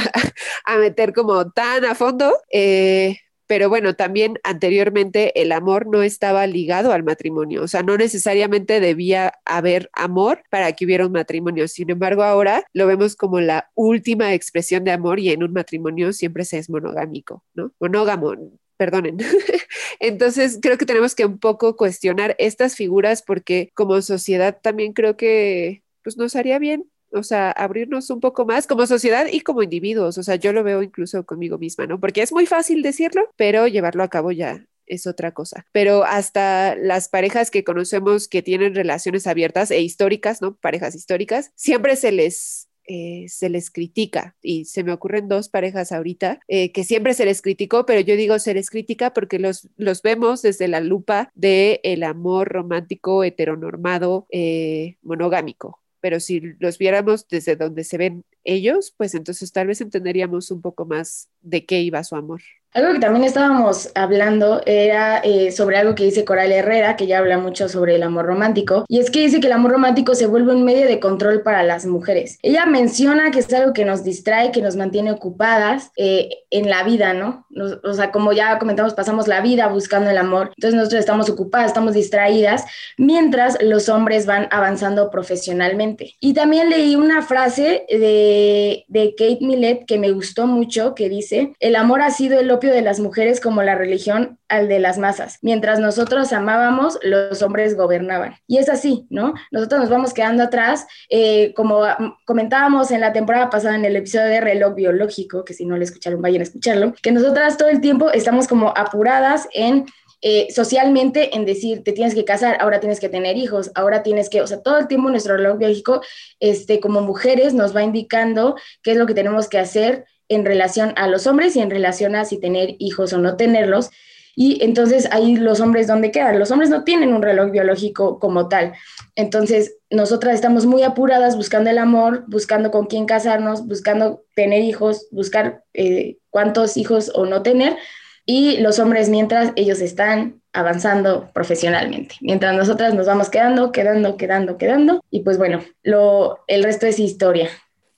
[0.65, 2.34] a, meter como tan a fondo.
[2.51, 7.97] Eh, pero bueno, también anteriormente el amor no estaba ligado al matrimonio, o sea, no
[7.97, 11.67] necesariamente debía haber amor para que hubiera un matrimonio.
[11.67, 16.13] Sin embargo, ahora lo vemos como la última expresión de amor y en un matrimonio
[16.13, 17.71] siempre se es monogámico, ¿no?
[17.79, 18.34] Monógamo,
[18.77, 19.17] perdonen.
[19.99, 25.17] Entonces, creo que tenemos que un poco cuestionar estas figuras porque como sociedad también creo
[25.17, 29.63] que pues nos haría bien o sea, abrirnos un poco más como sociedad y como
[29.63, 30.17] individuos.
[30.17, 31.99] O sea, yo lo veo incluso conmigo misma, ¿no?
[31.99, 35.65] Porque es muy fácil decirlo, pero llevarlo a cabo ya es otra cosa.
[35.71, 40.56] Pero hasta las parejas que conocemos que tienen relaciones abiertas e históricas, ¿no?
[40.56, 45.91] Parejas históricas, siempre se les eh, se les critica y se me ocurren dos parejas
[45.91, 49.67] ahorita eh, que siempre se les criticó, pero yo digo se les critica porque los,
[49.75, 56.78] los vemos desde la lupa del el amor romántico heteronormado eh, monogámico pero si los
[56.78, 61.65] viéramos desde donde se ven ellos, pues entonces tal vez entenderíamos un poco más de
[61.65, 62.44] qué iba su amor.
[62.76, 67.20] Algo que también estábamos hablando era eh, sobre algo que dice Coral Herrera, que ya
[67.20, 70.28] habla mucho sobre el amor romántico, y es que dice que el amor romántico se
[70.28, 72.38] vuelve un medio de control para las mujeres.
[72.42, 76.84] Ella menciona que es algo que nos distrae, que nos mantiene ocupadas eh, en la
[76.84, 77.46] vida, ¿no?
[77.84, 81.68] o sea, como ya comentamos, pasamos la vida buscando el amor, entonces nosotros estamos ocupadas,
[81.68, 82.66] estamos distraídas,
[82.98, 86.16] mientras los hombres van avanzando profesionalmente.
[86.20, 91.54] Y también leí una frase de, de Kate Millett que me gustó mucho, que dice,
[91.62, 95.39] el amor ha sido el de las mujeres como la religión al de las masas.
[95.41, 98.36] Mientras nosotros amábamos, los hombres gobernaban.
[98.47, 99.34] Y es así, ¿no?
[99.51, 101.82] Nosotros nos vamos quedando atrás, eh, como
[102.25, 105.84] comentábamos en la temporada pasada en el episodio de reloj biológico, que si no lo
[105.84, 109.86] escucharon, vayan a escucharlo, que nosotras todo el tiempo estamos como apuradas en
[110.28, 114.28] eh, socialmente en decir, te tienes que casar, ahora tienes que tener hijos, ahora tienes
[114.28, 116.01] que, o sea, todo el tiempo nuestro reloj biológico,
[116.39, 120.94] este, como mujeres, nos va indicando qué es lo que tenemos que hacer en relación
[120.96, 123.92] a los hombres y en relación a si tener hijos o no tenerlos.
[124.36, 126.40] Y entonces ahí los hombres, ¿dónde quedan?
[126.40, 128.74] Los hombres no tienen un reloj biológico como tal.
[129.16, 135.08] Entonces, nosotras estamos muy apuradas buscando el amor, buscando con quién casarnos, buscando tener hijos,
[135.10, 137.78] buscar eh, cuántos hijos o no tener.
[138.26, 144.58] Y los hombres, mientras ellos están avanzando profesionalmente, mientras nosotras nos vamos quedando, quedando, quedando,
[144.58, 145.02] quedando.
[145.12, 147.50] Y pues bueno, lo, el resto es historia.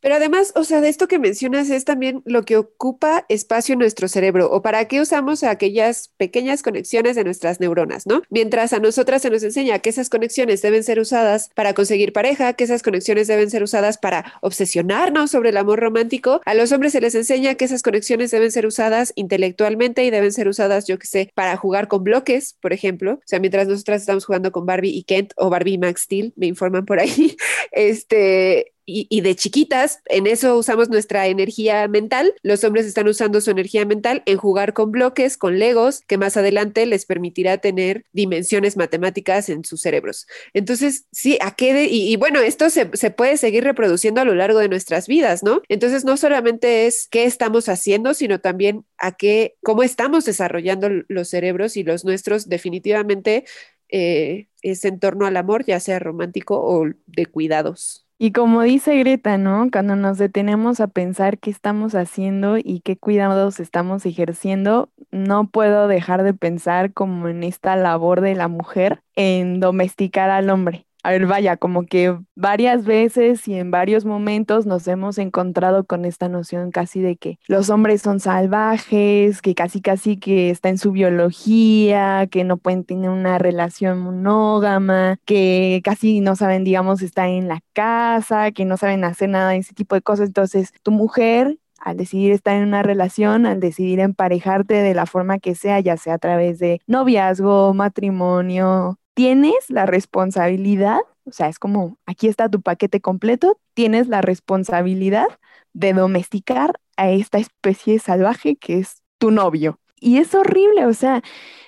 [0.08, 3.80] Pero además, o sea, de esto que mencionas es también lo que ocupa espacio en
[3.80, 8.22] nuestro cerebro o para qué usamos aquellas pequeñas conexiones de nuestras neuronas, ¿no?
[8.30, 12.54] Mientras a nosotras se nos enseña que esas conexiones deben ser usadas para conseguir pareja,
[12.54, 16.94] que esas conexiones deben ser usadas para obsesionarnos sobre el amor romántico, a los hombres
[16.94, 20.98] se les enseña que esas conexiones deben ser usadas intelectualmente y deben ser usadas, yo
[21.00, 23.16] que sé, para jugar con bloques, por ejemplo.
[23.16, 26.32] O sea, mientras nosotras estamos jugando con Barbie y Kent o Barbie y Max Steel,
[26.38, 27.36] me informan por ahí,
[27.74, 32.34] este, y, de chiquitas, en eso usamos nuestra energía mental.
[32.42, 36.38] Los hombres están usando su energía mental en jugar con bloques, con legos, que más
[36.38, 40.26] adelante les permitirá tener dimensiones matemáticas en sus cerebros.
[40.54, 41.88] Entonces, sí, ¿a qué?
[41.92, 45.62] y, bueno, esto se, se, puede seguir reproduciendo a lo largo de nuestras vidas, ¿no?
[45.68, 51.30] Entonces, no solamente es qué estamos haciendo, sino también a qué, cómo estamos desarrollando los
[51.30, 53.44] cerebros y los nuestros definitivamente
[53.90, 58.07] eh, es en torno al amor, ya sea romántico o de cuidados.
[58.20, 59.70] Y como dice Greta, ¿no?
[59.72, 65.88] Cuando nos detenemos a pensar qué estamos haciendo y qué cuidados estamos ejerciendo, no puedo
[65.88, 70.87] dejar de pensar como en esta labor de la mujer en domesticar al hombre.
[71.08, 76.04] A ver, vaya, como que varias veces y en varios momentos nos hemos encontrado con
[76.04, 80.78] esta noción casi de que los hombres son salvajes, que casi casi que está en
[80.78, 87.30] su biología, que no pueden tener una relación monógama, que casi no saben, digamos, estar
[87.30, 90.28] en la casa, que no saben hacer nada ese tipo de cosas.
[90.28, 95.40] Entonces, tu mujer al decidir estar en una relación, al decidir emparejarte de la forma
[95.40, 101.58] que sea, ya sea a través de noviazgo, matrimonio, tienes la responsabilidad, o sea, es
[101.58, 105.26] como, aquí está tu paquete completo, tienes la responsabilidad
[105.74, 109.80] de domesticar a esta especie salvaje que es tu novio.
[110.00, 111.24] Y es horrible, o sea,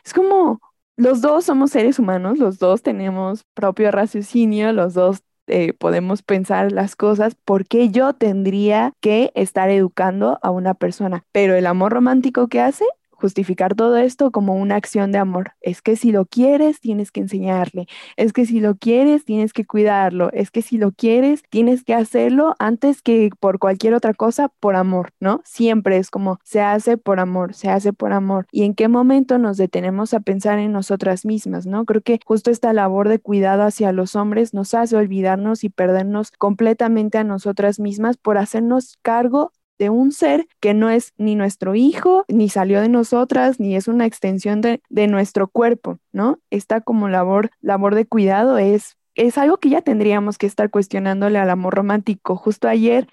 [0.05, 0.61] es como,
[0.95, 6.71] los dos somos seres humanos, los dos tenemos propio raciocinio, los dos eh, podemos pensar
[6.71, 11.25] las cosas, ¿por qué yo tendría que estar educando a una persona?
[11.31, 12.85] Pero el amor romántico que hace
[13.19, 15.53] justificar todo esto como una acción de amor.
[15.61, 17.87] Es que si lo quieres, tienes que enseñarle.
[18.17, 20.31] Es que si lo quieres, tienes que cuidarlo.
[20.33, 24.75] Es que si lo quieres, tienes que hacerlo antes que por cualquier otra cosa, por
[24.75, 25.41] amor, ¿no?
[25.43, 28.47] Siempre es como se hace por amor, se hace por amor.
[28.51, 31.85] ¿Y en qué momento nos detenemos a pensar en nosotras mismas, ¿no?
[31.85, 36.31] Creo que justo esta labor de cuidado hacia los hombres nos hace olvidarnos y perdernos
[36.31, 41.73] completamente a nosotras mismas por hacernos cargo de un ser que no es ni nuestro
[41.73, 46.39] hijo, ni salió de nosotras, ni es una extensión de, nuestro cuerpo, ¿no?
[46.51, 51.39] Esta como labor, labor de cuidado es, es algo que ya tendríamos que estar cuestionándole
[51.39, 52.35] al amor romántico.
[52.35, 53.07] Justo ayer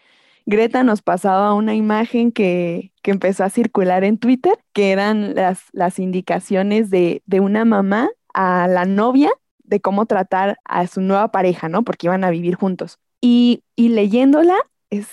[0.44, 5.62] Greta nos pasaba una imagen que, que empezó a circular en Twitter, que eran las,
[5.72, 9.30] las indicaciones de, de una mamá a la novia
[9.62, 11.82] de cómo tratar a su nueva pareja, ¿no?
[11.84, 12.98] Porque iban a vivir juntos.
[13.20, 14.56] Y, y leyéndola,
[14.90, 15.08] es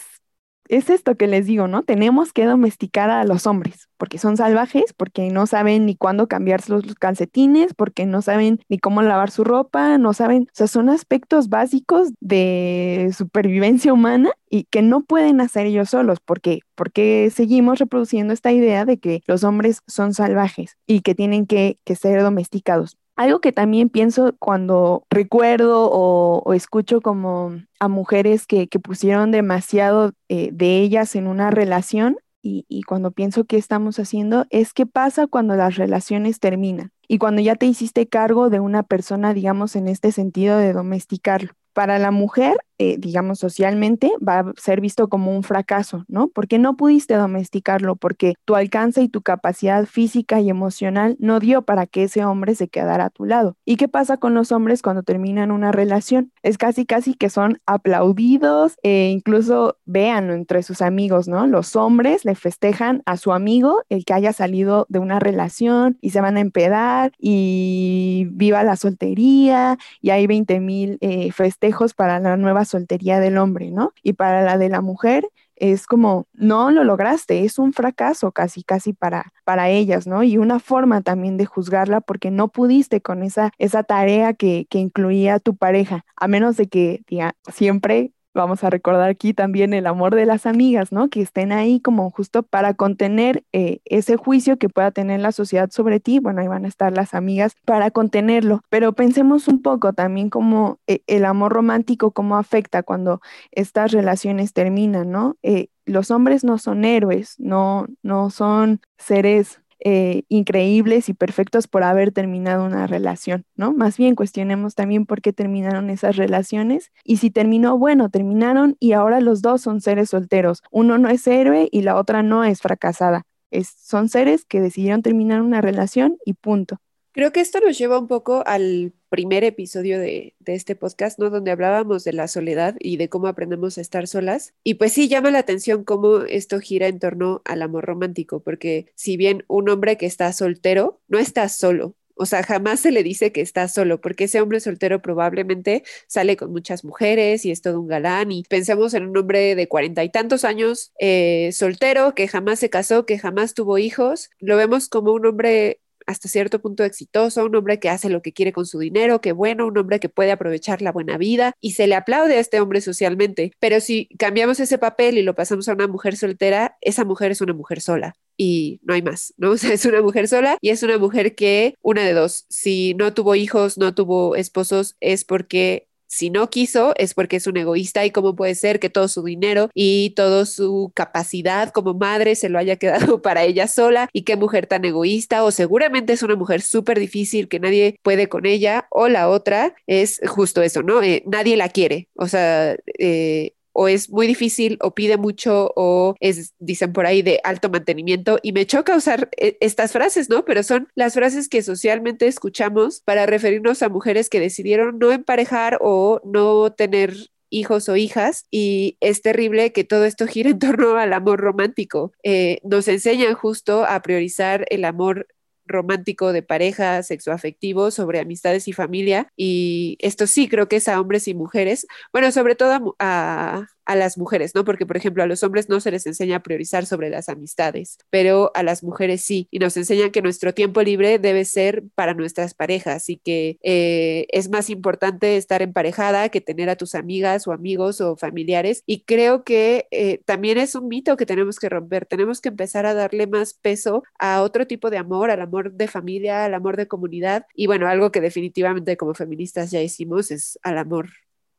[0.77, 1.83] es esto que les digo, ¿no?
[1.83, 6.71] Tenemos que domesticar a los hombres, porque son salvajes, porque no saben ni cuándo cambiarse
[6.71, 10.89] los calcetines, porque no saben ni cómo lavar su ropa, no saben, o sea, son
[10.89, 17.77] aspectos básicos de supervivencia humana y que no pueden hacer ellos solos, porque porque seguimos
[17.79, 22.97] reproduciendo esta idea de que los hombres son salvajes y que tienen que ser domesticados.
[23.15, 30.49] Algo que también pienso cuando recuerdo o, escucho como a mujeres que, pusieron demasiado eh,
[30.51, 35.27] de ellas en una relación y, y cuando pienso qué estamos haciendo es qué pasa
[35.27, 39.87] cuando las relaciones terminan y cuando ya te hiciste cargo de una persona, digamos, en
[39.87, 41.51] este sentido de domesticarlo.
[41.73, 46.27] Para la mujer eh, digamos, socialmente, va a ser visto como un fracaso, ¿no?
[46.27, 51.63] Porque no pudiste domesticarlo, porque tu alcance y tu capacidad física y emocional no dio
[51.63, 53.55] para que ese hombre se quedara a tu lado.
[53.65, 56.31] ¿Y qué pasa con los hombres cuando terminan una relación?
[56.41, 61.47] Es casi, casi que son aplaudidos e incluso vean entre sus amigos, ¿no?
[61.47, 66.09] Los hombres le festejan a su amigo el que haya salido de una relación y
[66.09, 72.19] se van a empedar y viva la soltería y hay 20 mil eh, festejos para
[72.19, 73.93] la nueva soltería del hombre, ¿no?
[74.03, 78.63] Y para la de la mujer es como, no lo lograste, es un fracaso casi,
[78.63, 80.23] casi para, para ellas, ¿no?
[80.23, 84.79] Y una forma también de juzgarla porque no pudiste con esa, esa tarea que, que
[84.79, 89.87] incluía tu pareja, a menos de que diga, siempre vamos a recordar aquí también el
[89.87, 91.09] amor de las amigas, ¿no?
[91.09, 95.69] Que estén ahí como justo para contener eh, ese juicio que pueda tener la sociedad
[95.71, 96.19] sobre ti.
[96.19, 98.61] Bueno, ahí van a estar las amigas para contenerlo.
[98.69, 104.53] Pero pensemos un poco también como eh, el amor romántico, cómo afecta cuando estas relaciones
[104.53, 105.37] terminan, ¿no?
[105.43, 111.83] Eh, los hombres no son héroes, no, no son seres eh, increíbles y perfectos por
[111.83, 113.73] haber terminado una relación, ¿no?
[113.73, 118.93] Más bien cuestionemos también por qué terminaron esas relaciones y si terminó, bueno, terminaron y
[118.93, 120.63] ahora los dos son seres solteros.
[120.71, 123.23] Uno no es héroe y la otra no es fracasada.
[123.51, 126.79] Es, son seres que decidieron terminar una relación y punto.
[127.11, 131.29] Creo que esto nos lleva un poco al primer episodio de, este podcast, ¿no?
[131.29, 134.55] Donde hablábamos de la soledad y de cómo aprendemos a estar solas.
[134.63, 138.87] Y pues sí, llama la atención cómo esto gira en torno al amor romántico, porque
[138.95, 143.03] si bien un hombre que está soltero no está solo, o sea, jamás se le
[143.03, 147.61] dice que está solo, porque ese hombre soltero probablemente sale con muchas mujeres y es
[147.61, 148.31] todo un galán.
[148.31, 152.71] Y pensemos en un hombre de cuarenta y tantos años, eh, soltero, que jamás se
[152.71, 154.31] casó, que jamás tuvo hijos.
[154.39, 158.33] Lo vemos como un hombre hasta cierto punto exitoso, un hombre que hace lo que
[158.33, 161.71] quiere con su dinero, que bueno, un hombre que puede aprovechar la buena vida y
[161.71, 163.51] se le aplaude a este hombre socialmente.
[163.59, 167.41] Pero si cambiamos ese papel y lo pasamos a una mujer soltera, esa mujer es
[167.41, 169.53] una mujer sola y no hay más, ¿no?
[169.73, 173.35] Es una mujer sola y es una mujer que, una de dos, si no tuvo
[173.35, 178.11] hijos, no tuvo esposos, es porque si no quiso es porque es un egoísta y
[178.11, 182.59] cómo puede ser que todo su dinero y toda su capacidad como madre se lo
[182.59, 186.61] haya quedado para ella sola y qué mujer tan egoísta o seguramente es una mujer
[186.61, 191.01] súper difícil que nadie puede con ella o la otra es justo eso, ¿no?
[191.01, 196.15] Eh, nadie la quiere, o sea, eh, o es muy difícil o pide mucho o
[196.19, 198.39] es, dicen por ahí, de alto mantenimiento.
[198.41, 200.45] Y me choca usar eh, estas frases, ¿no?
[200.45, 205.79] Pero son las frases que socialmente escuchamos para referirnos a mujeres que decidieron no emparejar
[205.81, 207.13] o no tener
[207.53, 212.11] hijos o hijas y es terrible que todo esto gire en torno al amor romántico.
[212.23, 215.27] Eh, nos enseñan justo a priorizar el amor
[215.65, 219.27] romántico de pareja, sexoafectivo, sobre amistades y familia.
[219.35, 223.82] Y esto sí creo que es a hombres y mujeres, bueno, sobre todo a, a
[223.87, 224.63] las mujeres, ¿no?
[224.63, 227.97] Porque, por ejemplo, a los hombres no se les enseña a priorizar sobre las amistades,
[228.09, 232.13] pero a las mujeres sí, y nos enseñan que nuestro tiempo libre debe ser para
[232.13, 237.47] nuestras parejas y que eh, es más importante estar emparejada que tener a tus amigas
[237.47, 238.83] o amigos o familiares.
[238.85, 242.85] Y creo que eh, también es un mito que tenemos que romper, tenemos que empezar
[242.85, 246.77] a darle más peso a otro tipo de amor, al amor de familia, al amor
[246.77, 251.09] de comunidad, y bueno, algo que definitivamente como feministas ya hicimos es al amor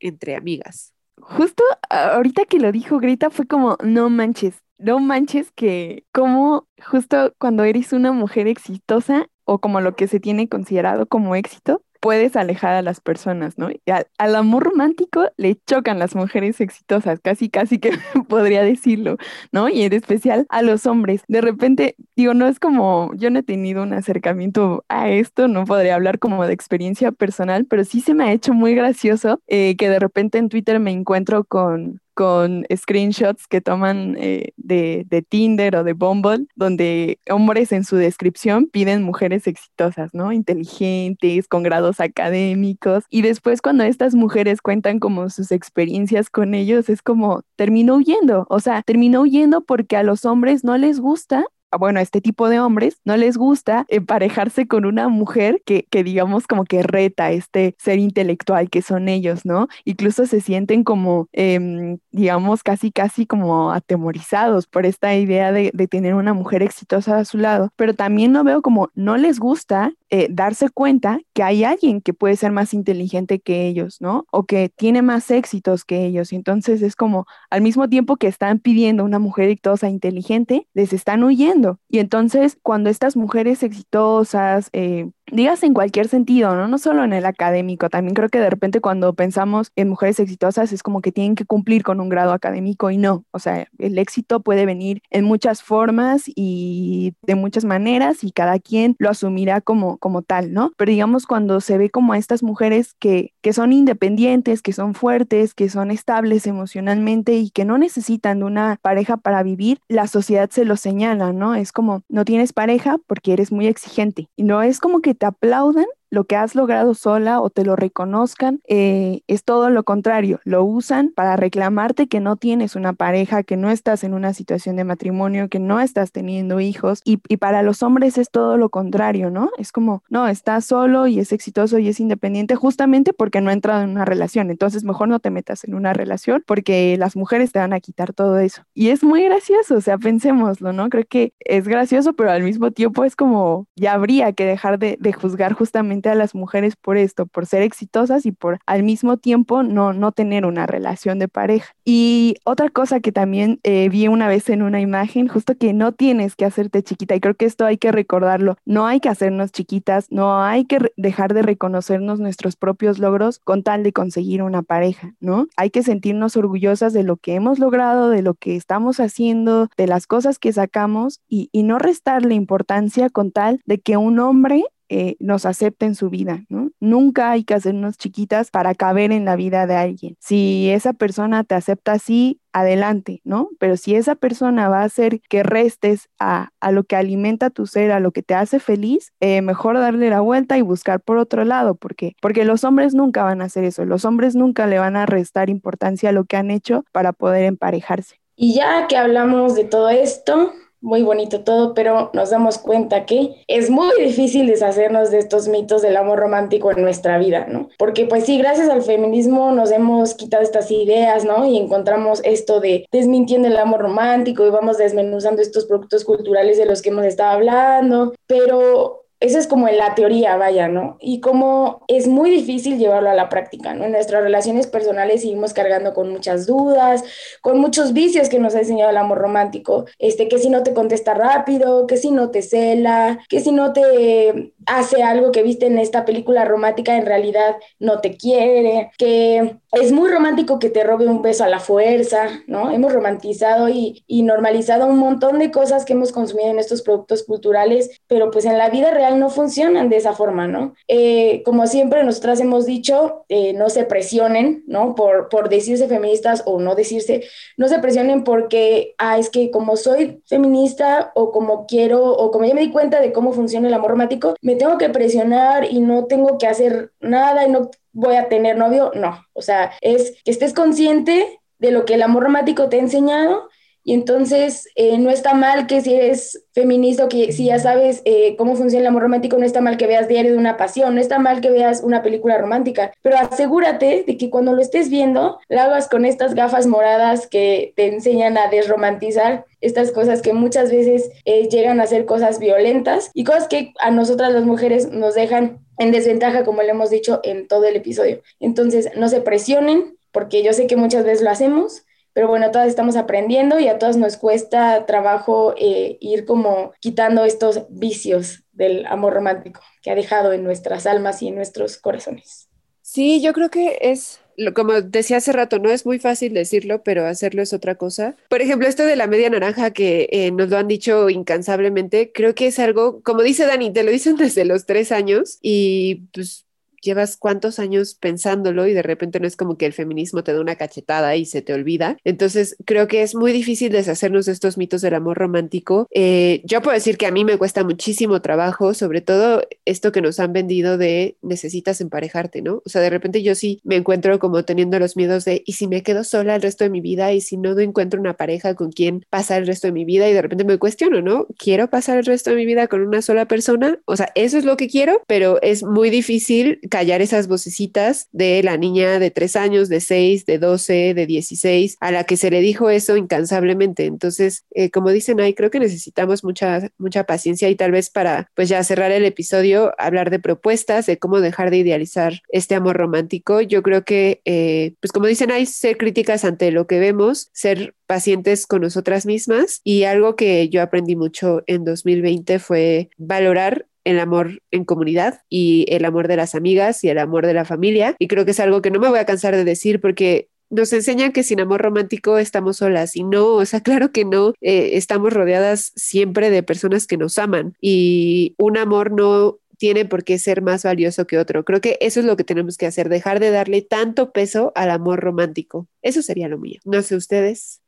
[0.01, 0.93] entre amigas.
[1.20, 7.33] Justo ahorita que lo dijo Grita fue como, no manches, no manches que como justo
[7.39, 12.36] cuando eres una mujer exitosa o como lo que se tiene considerado como éxito, puedes
[12.36, 13.70] alejar a las personas, ¿no?
[14.18, 17.92] al, amor romántico le chocan las mujeres exitosas, casi, casi que
[18.28, 19.16] podría decirlo,
[19.52, 19.70] ¿no?
[19.70, 21.22] Y en especial a los hombres.
[21.28, 25.64] De repente, digo, no es como, yo no he tenido un acercamiento a esto, no
[25.64, 29.74] podría hablar como de experiencia personal, pero sí se me ha hecho muy gracioso eh,
[29.78, 35.23] que de repente en Twitter me encuentro con con screenshots que toman eh, de, de,
[35.23, 40.33] Tinder o de Bumble, donde hombres en su descripción piden mujeres exitosas, ¿no?
[40.33, 43.05] Inteligentes, con grados académicos.
[43.11, 48.47] Y después cuando estas mujeres cuentan como sus experiencias con ellos, es como, terminó huyendo.
[48.49, 51.45] O sea, terminó huyendo porque a los hombres no les gusta
[51.79, 56.05] bueno, a este tipo de hombres no les gusta emparejarse con una mujer que, que
[56.05, 59.68] digamos como que reta este ser intelectual que son ellos, ¿no?
[59.85, 66.14] Incluso se sienten como, em, digamos, casi, casi como atemorizados por esta idea de, tener
[66.14, 70.29] una mujer exitosa a su lado, pero también lo veo como no les gusta eh,
[70.31, 74.27] darse cuenta que hay alguien que puede ser más inteligente que ellos, ¿no?
[74.31, 76.33] O que tiene más éxitos que ellos.
[76.33, 80.93] Y entonces es como, al mismo tiempo que están pidiendo una mujer exitosa, inteligente, les
[80.93, 81.81] están huyendo.
[81.89, 86.68] Y entonces, cuando estas mujeres exitosas, eh, digas en cualquier sentido, ¿no?
[86.68, 90.72] No solo en el académico, también creo que de repente cuando pensamos en mujeres exitosas
[90.72, 93.99] es como que tienen que cumplir con un grado académico y no, o sea, el
[93.99, 99.61] éxito puede venir en muchas formas y de muchas maneras y cada quien lo asumirá
[99.61, 100.72] como, como tal, ¿no?
[100.76, 104.95] Pero digamos cuando se ve como a estas mujeres que, que son independientes, que son
[104.95, 110.07] fuertes, que son estables emocionalmente y que no necesitan de una pareja para vivir, la
[110.07, 111.55] sociedad se lo señala, ¿no?
[111.55, 115.24] Es como, no tienes pareja porque eres muy exigente y no es como que te
[115.25, 120.41] aplaudan lo que has logrado sola o te lo reconozcan, eh, es todo lo contrario,
[120.45, 124.77] lo usan para reclamarte que no tienes una pareja, que no estás en una situación
[124.77, 128.71] de matrimonio, que no estás teniendo hijos y, y para los hombres es todo lo
[128.71, 129.51] contrario, ¿no?
[129.59, 133.53] Es como, no, estás solo y es exitoso y es independiente justamente porque no ha
[133.53, 137.53] entrado en una relación, entonces mejor no te metas en una relación porque las mujeres
[137.53, 138.62] te van a quitar todo eso.
[138.73, 140.89] Y es muy gracioso, o sea, pensémoslo, ¿no?
[140.89, 144.97] Creo que es gracioso, pero al mismo tiempo es como, ya habría que dejar de,
[145.01, 149.16] de juzgar justamente a las mujeres por esto, por ser exitosas y por al mismo
[149.16, 151.74] tiempo no, no tener una relación de pareja.
[151.84, 155.92] Y otra cosa que también eh, vi una vez en una imagen, justo que no
[155.92, 159.52] tienes que hacerte chiquita, y creo que esto hay que recordarlo, no hay que hacernos
[159.52, 164.62] chiquitas, no hay que dejar de reconocernos nuestros propios logros con tal de conseguir una
[164.62, 165.46] pareja, ¿no?
[165.57, 169.86] Hay que sentirnos orgullosas de lo que hemos logrado, de lo que estamos haciendo, de
[169.86, 174.64] las cosas que sacamos y, y no restarle importancia con tal de que un hombre
[174.97, 176.70] eh, nos acepte en su vida, ¿no?
[176.78, 180.16] Nunca hay que hacernos chiquitas para caber en la vida de alguien.
[180.20, 183.49] Si esa persona te acepta así, adelante, ¿no?
[183.59, 187.90] Pero si esa persona va a hacer que restes a, lo que alimenta tu ser,
[187.90, 191.45] a lo que te hace feliz, eh, mejor darle la vuelta y buscar por otro
[191.45, 194.95] lado, porque porque los hombres nunca van a hacer eso, los hombres nunca le van
[194.95, 198.20] a restar importancia a lo que han hecho para poder emparejarse.
[198.36, 200.53] Y ya que hablamos de todo esto,
[200.85, 205.80] muy bonito todo, pero nos damos cuenta que es muy difícil deshacernos de estos mitos
[205.80, 207.70] del amor romántico en nuestra vida, ¿no?
[207.78, 211.47] Porque pues sí, gracias al feminismo nos hemos quitado estas ideas, ¿no?
[211.47, 216.66] Y encontramos esto de desmintiendo el amor romántico y vamos desmenuzando estos productos culturales de
[216.66, 220.97] los que hemos estado hablando, pero eso es como en la teoría, vaya, ¿no?
[221.01, 223.85] Y como es muy difícil llevarlo a la práctica, ¿no?
[223.85, 227.05] En nuestras relaciones personales seguimos cargando con muchas dudas,
[227.41, 230.75] con muchos vicios que nos ha enseñado el amor romántico, este, que si no te
[230.75, 235.67] contesta rápido, que si no te cela, que si no te hace algo que viste
[235.67, 240.85] en esta película romántica, en realidad no te quiere, que es muy romántico que te
[240.85, 242.71] robe un beso a la fuerza, ¿no?
[242.71, 247.25] Hemos romantizado y, y normalizado un montón de cosas que hemos consumido en estos productos
[247.25, 250.75] culturales, pero pues en la vida real no funcionan de esa forma, ¿no?
[250.89, 254.95] Eh, como siempre nosotras hemos dicho, eh, no se presionen, ¿no?
[254.95, 257.25] Por, por decirse feministas o no decirse,
[257.57, 262.45] no se presionen porque, ah, es que como soy feminista o como quiero o como
[262.45, 266.07] ya me di cuenta de cómo funciona el amor romántico, tengo que presionar y no
[266.07, 270.30] tengo que hacer nada y no voy a tener novio, no, o sea, es que
[270.30, 273.48] estés consciente de lo que el amor romántico te ha enseñado
[273.85, 278.35] y entonces eh, no está mal que si eres feminista que si ya sabes eh,
[278.37, 281.01] cómo funciona el amor romántico, no está mal que veas Diario de una Pasión, no
[281.01, 285.39] está mal que veas una película romántica, pero asegúrate de que cuando lo estés viendo,
[285.49, 290.70] lo hagas con estas gafas moradas que te enseñan a desromantizar estas cosas que muchas
[290.70, 295.14] veces eh, llegan a ser cosas violentas y cosas que a nosotras las mujeres nos
[295.14, 298.22] dejan en desventaja, como le hemos dicho en todo el episodio.
[298.41, 301.85] Entonces, no se presionen, porque yo sé que muchas veces lo hacemos,
[302.15, 307.25] pero bueno, todas estamos aprendiendo y a todas nos cuesta trabajo eh, ir como quitando
[307.25, 312.49] estos vicios del amor romántico que ha dejado en nuestras almas y en nuestros corazones.
[312.83, 314.21] Sí, yo creo que es,
[314.55, 318.15] como decía hace rato, no es muy fácil decirlo, pero hacerlo es otra cosa.
[318.29, 322.35] Por ejemplo, esto de la media naranja que eh, nos lo han dicho incansablemente, creo
[322.35, 326.43] que es algo, como dice Dani, te lo dicen desde los tres años y pues
[326.85, 330.41] llevas cuántos años pensándolo y de repente no es como que el feminismo te da
[330.41, 331.97] una cachetada y se te olvida.
[332.05, 335.89] Entonces creo que es muy difícil deshacernos de estos mitos del amor romántico.
[335.91, 340.03] Eh, yo puedo decir que a mí me cuesta muchísimo trabajo, sobre todo esto que
[340.03, 342.62] nos han vendido de necesitas emparejarte, ¿no?
[342.64, 345.66] O sea, de repente yo sí me encuentro como teniendo los miedos de, ¿y si
[345.66, 347.12] me quedo sola el resto de mi vida?
[347.12, 350.09] ¿Y si no encuentro una pareja con quien pasar el resto de mi vida?
[350.09, 351.26] Y de repente me cuestiono, ¿no?
[351.39, 353.78] ¿Quiero pasar el resto de mi vida con una sola persona?
[353.87, 358.43] O sea, eso es lo que quiero, pero es muy difícil callar esas vocecitas de
[358.43, 362.33] la niña de tres años, de seis, de doce, de dieciséis, a la que se
[362.33, 363.85] le dijo eso incansablemente.
[363.85, 368.29] Entonces, eh, como dicen ahí, creo que necesitamos mucha, mucha paciencia y tal vez para,
[368.35, 372.77] pues ya cerrar el episodio, hablar de propuestas, de cómo dejar de idealizar este amor
[372.77, 373.41] romántico.
[373.41, 377.77] Yo creo que, eh, pues como dicen ahí, ser críticas ante lo que vemos, ser
[377.87, 384.01] pacientes con nosotras mismas y algo que yo aprendí mucho en 2020 fue valorar el
[384.01, 387.95] amor en comunidad y el amor de las amigas y el amor de la familia.
[387.99, 390.72] Y creo que es algo que no me voy a cansar de decir porque nos
[390.72, 394.70] enseñan que sin amor romántico estamos solas y no, o sea, claro que no, eh,
[394.74, 400.18] estamos rodeadas siempre de personas que nos aman y un amor no tiene por qué
[400.18, 401.45] ser más valioso que otro.
[401.45, 404.70] Creo que eso es lo que tenemos que hacer, dejar de darle tanto peso al
[404.70, 405.68] amor romántico.
[405.80, 406.61] Eso sería lo mío.
[406.64, 407.62] No sé ustedes.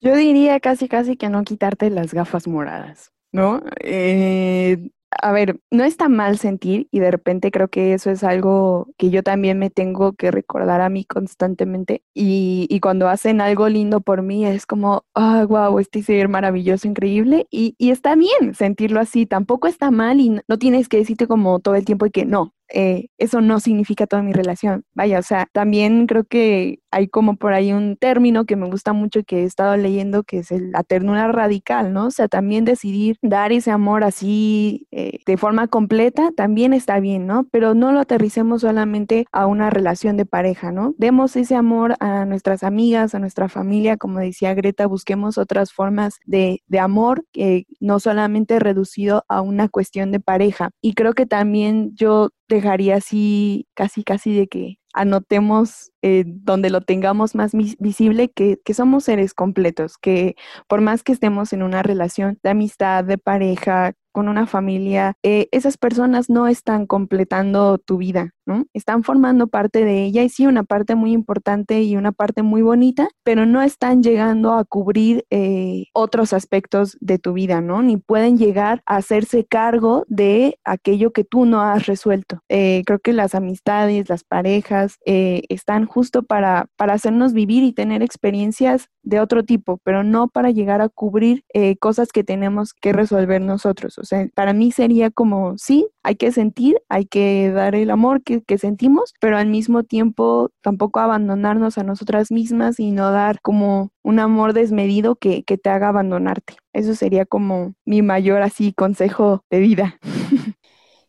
[0.00, 3.62] Yo diría casi, casi que no quitarte las gafas moradas, ¿no?
[3.80, 4.90] Eh,
[5.20, 9.10] a ver, no está mal sentir y de repente creo que eso es algo que
[9.10, 14.00] yo también me tengo que recordar a mí constantemente y, y cuando hacen algo lindo
[14.00, 19.00] por mí es como, ah, wow, este ser maravilloso, increíble y, y, está bien sentirlo
[19.00, 22.54] así, tampoco está mal y no, tienes que decirte como todo el tiempo que no,
[22.68, 24.84] eh, eso no significa toda mi relación.
[24.94, 28.92] Vaya, o sea, también creo que hay como por ahí un término que me gusta
[28.92, 32.06] mucho que he estado leyendo, que es la ternura radical, ¿no?
[32.06, 37.26] O sea, también decidir dar ese amor así eh, de forma completa también está bien,
[37.26, 37.46] ¿no?
[37.50, 40.94] Pero no lo aterricemos solamente a una relación de pareja, ¿no?
[40.96, 46.14] Demos ese amor a nuestras amigas, a nuestra familia, como decía Greta, busquemos otras formas
[46.26, 50.70] de, de amor que no solamente reducido a una cuestión de pareja.
[50.80, 56.80] Y creo que también yo dejaría así casi casi de que anotemos eh, donde lo
[56.80, 60.36] tengamos más visible que, que, somos seres completos, que
[60.68, 65.48] por más que estemos en una relación de amistad, de pareja, con una familia, eh,
[65.50, 68.64] esas personas no están completando tu vida, ¿no?
[68.72, 72.62] Están formando parte de ella y sí, una parte muy importante y una parte muy
[72.62, 77.82] bonita, pero no están llegando a cubrir eh, otros aspectos de tu vida, ¿no?
[77.82, 82.38] Ni pueden llegar a hacerse cargo de aquello que tú no has resuelto.
[82.48, 88.90] creo que las amistades, las parejas, están justo para, para hacernos vivir y tener experiencias
[89.04, 93.40] de otro tipo, pero no para llegar a cubrir eh, cosas que tenemos que resolver
[93.40, 93.98] nosotros.
[94.04, 98.22] O sea, para mí sería como, sí, hay que sentir, hay que dar el amor
[98.22, 103.40] que, que sentimos, pero al mismo tiempo tampoco abandonarnos a nosotras mismas y no dar
[103.40, 106.54] como un amor desmedido que, que te haga abandonarte.
[106.74, 109.98] Eso sería como mi mayor así consejo de vida.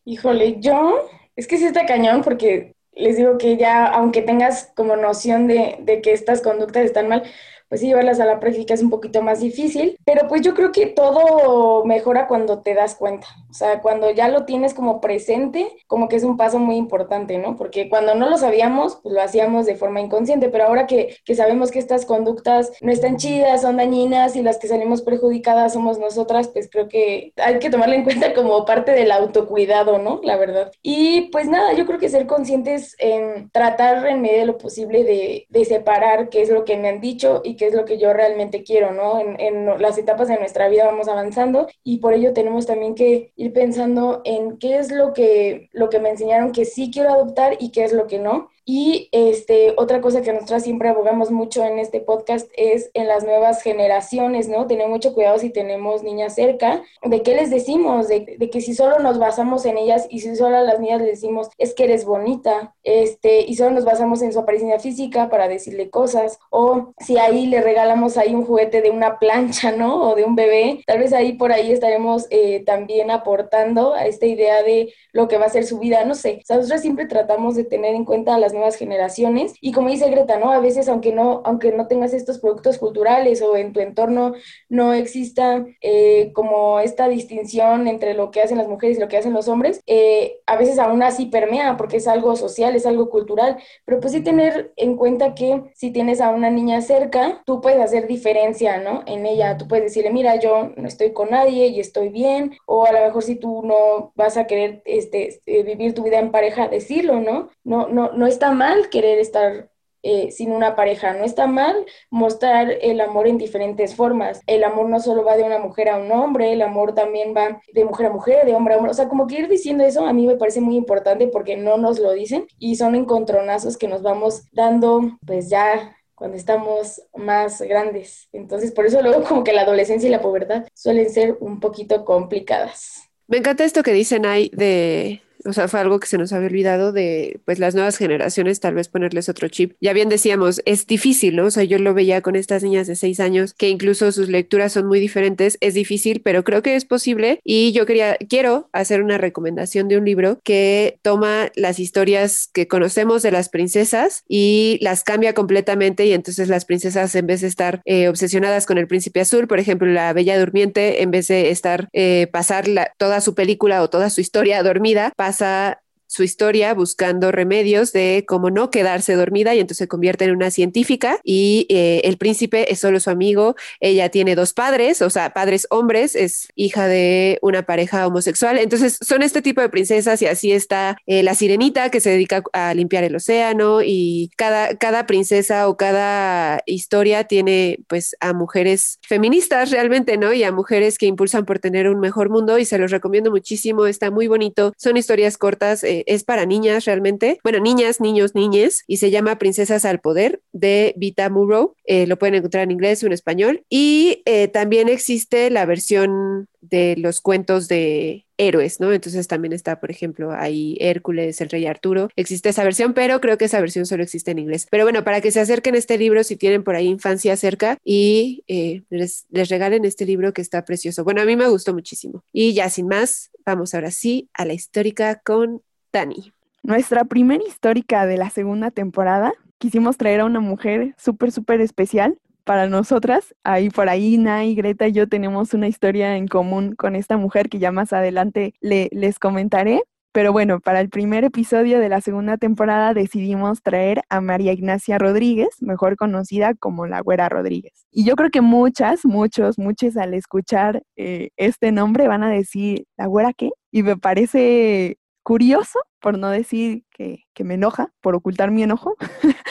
[0.04, 4.96] Híjole, yo, es que sí está cañón porque les digo que ya, aunque tengas como
[4.96, 7.24] noción de, de que estas conductas están mal,
[7.68, 10.72] pues sí, llevarlas a la práctica es un poquito más difícil, pero pues yo creo
[10.72, 13.26] que todo mejora cuando te das cuenta,
[13.56, 17.56] sea, cuando ya lo tienes como presente, como que es un paso muy importante, ¿no?
[17.56, 21.34] Porque cuando no lo sabíamos, pues lo hacíamos de forma inconsciente, pero ahora que, que
[21.34, 25.98] sabemos que estas conductas no están chidas, son dañinas y las que salimos perjudicadas somos
[25.98, 30.20] nosotras, pues creo que hay que tomarla en cuenta como parte del autocuidado, ¿no?
[30.22, 30.72] La verdad.
[30.82, 35.04] Y pues nada, yo creo que ser conscientes en tratar en medio de lo posible
[35.04, 37.98] de, de separar qué es lo que me han dicho y qué es lo que
[37.98, 39.18] yo realmente quiero, ¿no?
[39.20, 43.32] En, en, las etapas de nuestra vida vamos avanzando y por ello tenemos también que
[43.50, 47.70] pensando en qué es lo que, lo que me enseñaron que sí quiero adoptar y
[47.70, 48.50] qué es lo que no.
[48.68, 53.24] Y este, otra cosa que nosotros siempre abogamos mucho en este podcast es en las
[53.24, 54.66] nuevas generaciones, ¿no?
[54.66, 58.74] Tener mucho cuidado si tenemos niñas cerca, de qué les decimos, de, de que si
[58.74, 61.84] solo nos basamos en ellas y si solo a las niñas les decimos es que
[61.84, 66.92] eres bonita, este, y solo nos basamos en su apariencia física para decirle cosas, o
[66.98, 70.10] si ahí le regalamos ahí un juguete de una plancha, ¿no?
[70.10, 74.26] O de un bebé, tal vez ahí por ahí estaremos eh, también aportando a esta
[74.26, 76.42] idea de lo que va a ser su vida, no sé.
[76.48, 80.38] nosotros siempre tratamos de tener en cuenta a las nuevas generaciones y como dice Greta,
[80.38, 80.50] ¿no?
[80.50, 84.34] A veces aunque no, aunque no tengas estos productos culturales o en tu entorno
[84.68, 89.16] no exista eh, como esta distinción entre lo que hacen las mujeres y lo que
[89.16, 93.10] hacen los hombres, eh, a veces aún así permea porque es algo social, es algo
[93.10, 97.60] cultural, pero pues sí tener en cuenta que si tienes a una niña cerca, tú
[97.60, 99.02] puedes hacer diferencia, ¿no?
[99.06, 102.86] En ella, tú puedes decirle, mira, yo no estoy con nadie y estoy bien, o
[102.86, 106.30] a lo mejor si tú no vas a querer este, eh, vivir tu vida en
[106.30, 107.50] pareja, decirlo, ¿no?
[107.64, 109.70] No, no, no está mal querer estar
[110.08, 111.14] eh, sin una pareja.
[111.14, 114.40] No está mal mostrar el amor en diferentes formas.
[114.46, 117.60] El amor no solo va de una mujer a un hombre, el amor también va
[117.72, 118.92] de mujer a mujer, de hombre a hombre.
[118.92, 121.76] O sea, como que ir diciendo eso a mí me parece muy importante porque no
[121.76, 127.60] nos lo dicen y son encontronazos que nos vamos dando pues ya cuando estamos más
[127.62, 128.28] grandes.
[128.32, 132.04] Entonces, por eso luego como que la adolescencia y la pubertad suelen ser un poquito
[132.04, 133.10] complicadas.
[133.26, 136.48] Me encanta esto que dicen ahí de o sea, fue algo que se nos había
[136.48, 139.74] olvidado de, pues, las nuevas generaciones, tal vez ponerles otro chip.
[139.80, 141.46] Ya bien decíamos, es difícil, ¿no?
[141.46, 144.72] O sea, yo lo veía con estas niñas de seis años, que incluso sus lecturas
[144.72, 147.40] son muy diferentes, es difícil, pero creo que es posible.
[147.44, 152.68] Y yo quería, quiero hacer una recomendación de un libro que toma las historias que
[152.68, 157.48] conocemos de las princesas y las cambia completamente y entonces las princesas en vez de
[157.48, 161.50] estar eh, obsesionadas con el príncipe azul, por ejemplo, la Bella Durmiente, en vez de
[161.50, 162.66] estar, eh, pasar
[162.98, 168.24] toda su película o toda su historia dormida, pasa Tessa su historia buscando remedios de
[168.26, 172.72] cómo no quedarse dormida y entonces se convierte en una científica y eh, el príncipe
[172.72, 177.38] es solo su amigo, ella tiene dos padres, o sea, padres hombres, es hija de
[177.42, 181.90] una pareja homosexual, entonces son este tipo de princesas y así está eh, la sirenita
[181.90, 187.80] que se dedica a limpiar el océano y cada, cada princesa o cada historia tiene
[187.88, 190.32] pues a mujeres feministas realmente, ¿no?
[190.32, 193.86] Y a mujeres que impulsan por tener un mejor mundo y se los recomiendo muchísimo,
[193.86, 195.84] está muy bonito, son historias cortas.
[195.84, 200.40] Eh, es para niñas realmente, bueno, niñas, niños, niñes, y se llama Princesas al Poder
[200.52, 201.74] de Vita Murrow.
[201.84, 203.62] Eh, lo pueden encontrar en inglés o en español.
[203.68, 208.92] Y eh, también existe la versión de los cuentos de héroes, ¿no?
[208.92, 212.10] Entonces también está, por ejemplo, ahí Hércules, el rey Arturo.
[212.16, 214.66] Existe esa versión, pero creo que esa versión solo existe en inglés.
[214.70, 217.78] Pero bueno, para que se acerquen a este libro, si tienen por ahí infancia cerca
[217.84, 218.44] y
[218.90, 221.04] les, les regalen este libro que está precioso.
[221.04, 222.24] Bueno, a mí me gustó muchísimo.
[222.32, 225.62] Y ya sin más, vamos ahora sí a la histórica con
[225.92, 226.32] Dani.
[226.62, 232.18] Nuestra primera histórica de la segunda temporada, quisimos traer a una mujer súper, súper especial
[232.44, 233.34] para nosotras.
[233.44, 237.48] Ahí por ahí, Nay, Greta y yo tenemos una historia en común con esta mujer
[237.48, 239.82] que ya más adelante le, les comentaré.
[240.12, 244.96] Pero bueno, para el primer episodio de la segunda temporada decidimos traer a María Ignacia
[244.96, 247.86] Rodríguez, mejor conocida como la Güera Rodríguez.
[247.90, 252.86] Y yo creo que muchas, muchos, muchos al escuchar eh, este nombre van a decir,
[252.96, 253.50] ¿la Güera qué?
[253.70, 254.96] Y me parece
[255.26, 258.94] curioso, por no decir que, me enoja, por ocultar mi enojo,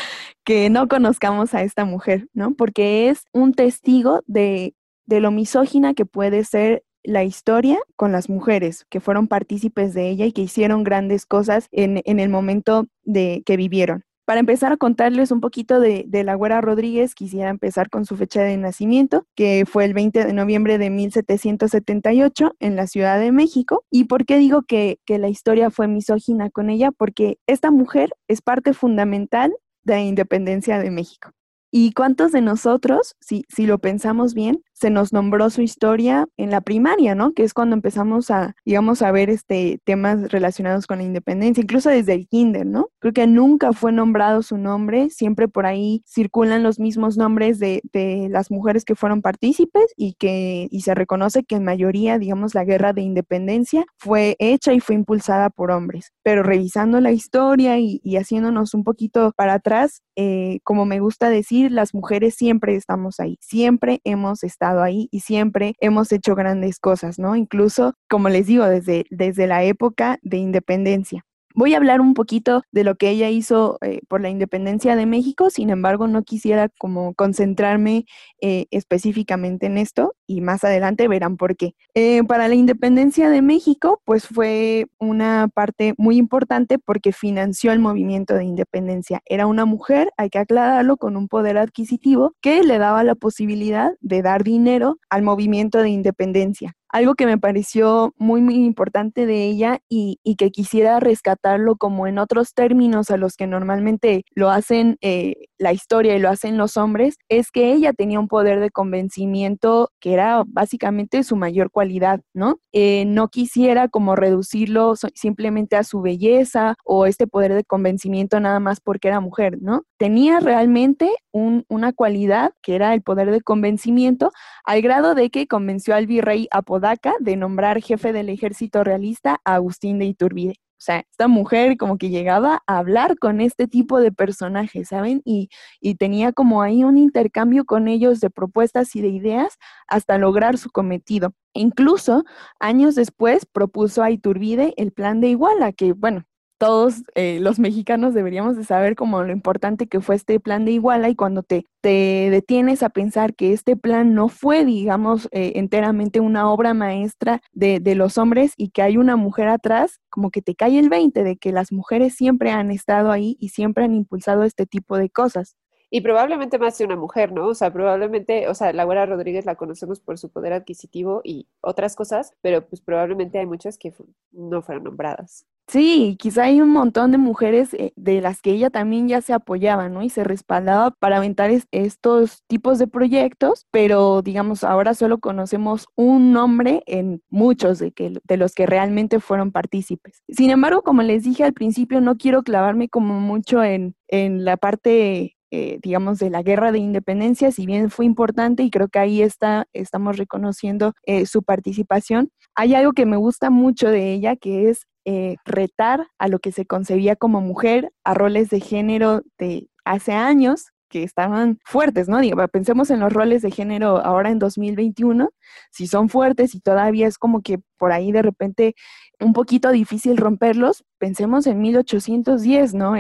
[0.46, 2.54] que no conozcamos a esta mujer, ¿no?
[2.54, 4.74] Porque es un testigo de,
[5.06, 10.08] de lo misógina que puede ser la historia con las mujeres que fueron partícipes de
[10.08, 14.06] ella y que hicieron grandes cosas en, en el momento de que vivieron.
[14.26, 18.42] Para empezar a contarles un poquito de, la Güera Rodríguez, quisiera empezar con su fecha
[18.42, 23.86] de nacimiento, que fue el 20 de noviembre de 1778 en la Ciudad de México.
[23.92, 26.92] ¿Y por qué digo que, que la historia fue misógina con ella?
[26.92, 29.54] Porque esta mujer es parte fundamental
[29.84, 31.30] de la independencia de México.
[31.72, 36.52] ¿Y cuántos de nosotros, si, si lo pensamos bien, se nos nombró su historia en
[36.52, 37.32] la primaria, ¿no?
[37.32, 41.90] Que es cuando empezamos a, digamos, a ver este, temas relacionados con la independencia, incluso
[41.90, 42.90] desde el kinder, ¿no?
[43.00, 47.82] Creo que nunca fue nombrado su nombre, siempre por ahí circulan los mismos nombres de,
[47.94, 52.54] de las mujeres que fueron partícipes y que y se reconoce que en mayoría, digamos,
[52.54, 56.12] la guerra de independencia fue hecha y fue impulsada por hombres.
[56.22, 61.30] Pero revisando la historia y, y haciéndonos un poquito para atrás, eh, como me gusta
[61.30, 66.80] decir, las mujeres siempre estamos ahí, siempre hemos estado ahí y siempre hemos hecho grandes
[66.80, 67.36] cosas, ¿no?
[67.36, 71.26] Incluso, como les digo, desde, desde la época de independencia.
[71.58, 75.06] Voy a hablar un poquito de lo que ella hizo eh, por la independencia de
[75.06, 78.06] México, sin embargo no quisiera como concentrarme
[78.42, 81.74] eh, específicamente en esto y más adelante verán por qué.
[81.94, 87.80] Eh, para la independencia de México, pues fue una parte muy importante porque financió el
[87.80, 89.22] movimiento de independencia.
[89.26, 93.94] Era una mujer, hay que aclararlo, con un poder adquisitivo que le daba la posibilidad
[94.02, 99.44] de dar dinero al movimiento de independencia algo que me pareció muy, muy importante de
[99.44, 104.98] ella y, que quisiera rescatarlo como en otros términos a los que normalmente lo hacen
[105.02, 108.70] eh, la historia y lo hacen los hombres, es que ella tenía un poder de
[108.70, 112.60] convencimiento que era básicamente su mayor cualidad, ¿no?
[112.72, 118.62] Eh, no quisiera como reducirlo simplemente a su belleza o este poder de convencimiento nada
[118.62, 119.84] más porque era mujer, ¿no?
[119.98, 124.32] Tenía realmente una cualidad que era el poder de convencimiento
[124.66, 129.56] al grado de que convenció al virrey Apodaca de nombrar jefe del ejército realista a
[129.56, 130.56] Agustín de Iturbide.
[130.78, 135.22] O sea, esta mujer como que llegaba a hablar con este tipo de personajes, ¿saben?
[135.24, 140.18] Y, y, tenía como ahí un intercambio con ellos de propuestas y de ideas hasta
[140.18, 141.34] lograr su cometido.
[141.54, 142.26] Incluso
[142.60, 146.26] años después propuso a Iturbide el plan de Iguala, que bueno,
[146.58, 150.72] todos eh, los mexicanos deberíamos de saber como lo importante que fue este plan de
[150.72, 155.54] Iguala y cuando te, te detienes a pensar que este plan no fue, digamos, eh,
[155.56, 160.32] enteramente una obra maestra de, de, los hombres y que hay una mujer atrás, como
[160.32, 163.84] que te cae el 20 de que las mujeres siempre han estado ahí y siempre
[163.84, 165.56] han impulsado este tipo de cosas.
[165.90, 167.48] Y probablemente más de una mujer, ¿no?
[167.48, 171.96] O sea, probablemente, o sea, Laura Rodríguez la conocemos por su poder adquisitivo y otras
[171.96, 173.94] cosas, pero pues probablemente hay muchas que
[174.32, 175.46] no fueron nombradas.
[175.68, 179.34] Sí, quizá hay un montón de mujeres eh, de las que ella también ya se
[179.34, 180.04] apoyaba, ¿no?
[180.04, 186.32] Y se respaldaba para aventar estos tipos de proyectos, pero digamos, ahora solo conocemos un
[186.32, 190.22] nombre en muchos de, que, de los que realmente fueron partícipes.
[190.30, 194.58] Sin embargo, como les dije al principio, no quiero clavarme como mucho en, en la
[194.58, 199.00] parte eh, digamos, de la guerra de independencia, si bien fue importante y creo que
[199.00, 204.36] ahí está, estamos reconociendo eh, su participación, hay algo que me gusta mucho de ella,
[204.36, 209.22] que es eh, retar a lo que se concebía como mujer, a roles de género
[209.38, 212.20] de hace años que estaban fuertes, ¿no?
[212.20, 215.30] Digo, pensemos en los roles de género ahora en 2021,
[215.72, 218.76] si son fuertes y todavía es como que por ahí de repente
[219.20, 222.96] un poquito difícil romperlos, pensemos en 1810, ¿no?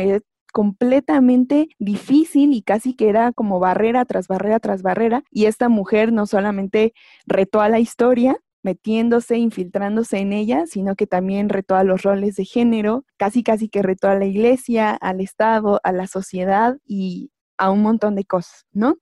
[0.55, 5.23] completamente difícil y casi que era como barrera tras barrera tras barrera.
[5.29, 6.93] Y esta mujer no solamente
[7.27, 12.35] retó a la historia, metiéndose, infiltrándose en ella, sino que también retó a los roles
[12.35, 17.29] de género, casi casi que retó a la iglesia, al Estado, a la sociedad y
[17.59, 18.95] a un montón de cosas, ¿no?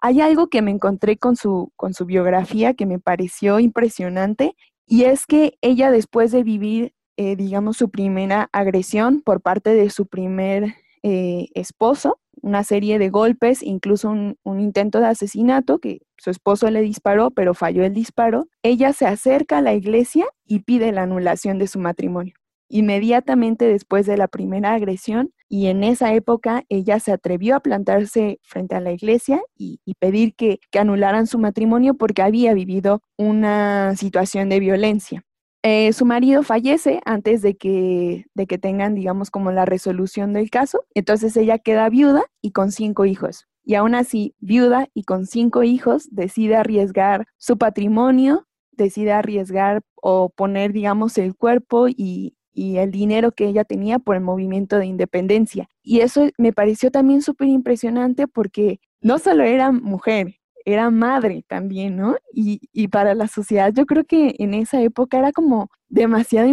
[0.00, 4.56] Hay algo que me encontré con su, con su biografía que me pareció impresionante
[4.86, 9.90] y es que ella después de vivir, eh, digamos, su primera agresión por parte de
[9.90, 16.30] su primer eh, esposo, una serie de golpes, incluso un, intento de asesinato que su
[16.30, 18.48] esposo le disparó, pero falló el disparo.
[18.62, 22.34] Ella se acerca a la iglesia y pide la anulación de su matrimonio.
[22.68, 28.38] Inmediatamente después de la primera agresión, y en esa época ella se atrevió a plantarse
[28.44, 34.48] frente a la iglesia y, pedir que anularan su matrimonio porque había vivido una situación
[34.48, 35.24] de violencia.
[35.62, 40.48] Eh, su marido fallece antes de que, de que tengan, digamos, como la resolución del
[40.50, 40.84] caso.
[40.94, 43.46] Entonces ella queda viuda y con cinco hijos.
[43.62, 50.30] Y aún así, viuda y con cinco hijos, decide arriesgar su patrimonio, decide arriesgar o
[50.30, 54.86] poner, digamos, el cuerpo y, y el dinero que ella tenía por el movimiento de
[54.86, 55.68] independencia.
[55.82, 61.96] Y eso me pareció también súper impresionante porque no solo era mujer, era madre también,
[61.96, 62.16] ¿no?
[62.32, 66.48] Y, y, para la sociedad yo creo que en esa época era como demasiado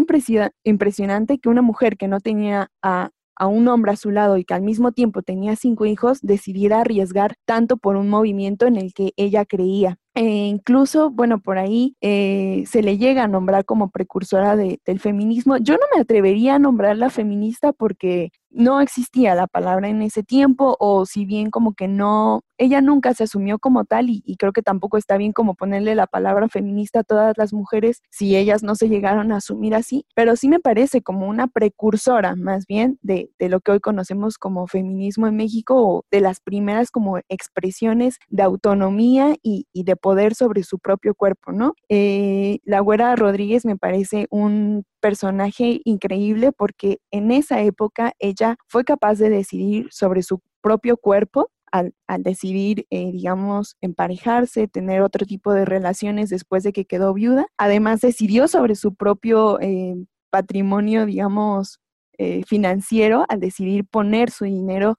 [0.64, 4.44] impresionante que una mujer que no tenía a, a un hombre a su lado y
[4.46, 8.94] que al mismo tiempo tenía cinco hijos decidiera arriesgar tanto por un movimiento en el
[8.94, 9.98] que ella creía.
[10.16, 15.58] E incluso, bueno, por ahí eh, se le llega a nombrar como precursora del feminismo.
[15.58, 20.76] Yo no me atrevería a nombrarla feminista porque no existía la palabra en ese tiempo
[20.80, 24.62] o si bien como que no, ella nunca se asumió como tal y, creo que
[24.62, 28.76] tampoco está bien como ponerle la palabra feminista a todas las mujeres si ellas no
[28.76, 33.30] se llegaron a asumir así, pero sí me parece como una precursora más bien de,
[33.40, 38.44] lo que hoy conocemos como feminismo en México o de las primeras como expresiones de
[38.44, 41.74] autonomía y, de poder sobre su propio cuerpo, ¿no?
[41.88, 48.37] Eh, la güera Rodríguez me parece un personaje increíble porque en esa época ella
[48.68, 55.26] fue capaz de decidir sobre su propio cuerpo al, decidir, eh, digamos, emparejarse, tener otro
[55.26, 57.48] tipo de relaciones después de que quedó viuda.
[57.58, 59.96] Además, decidió sobre su propio eh,
[60.30, 61.80] patrimonio, digamos,
[62.18, 64.98] eh, financiero al decidir poner su dinero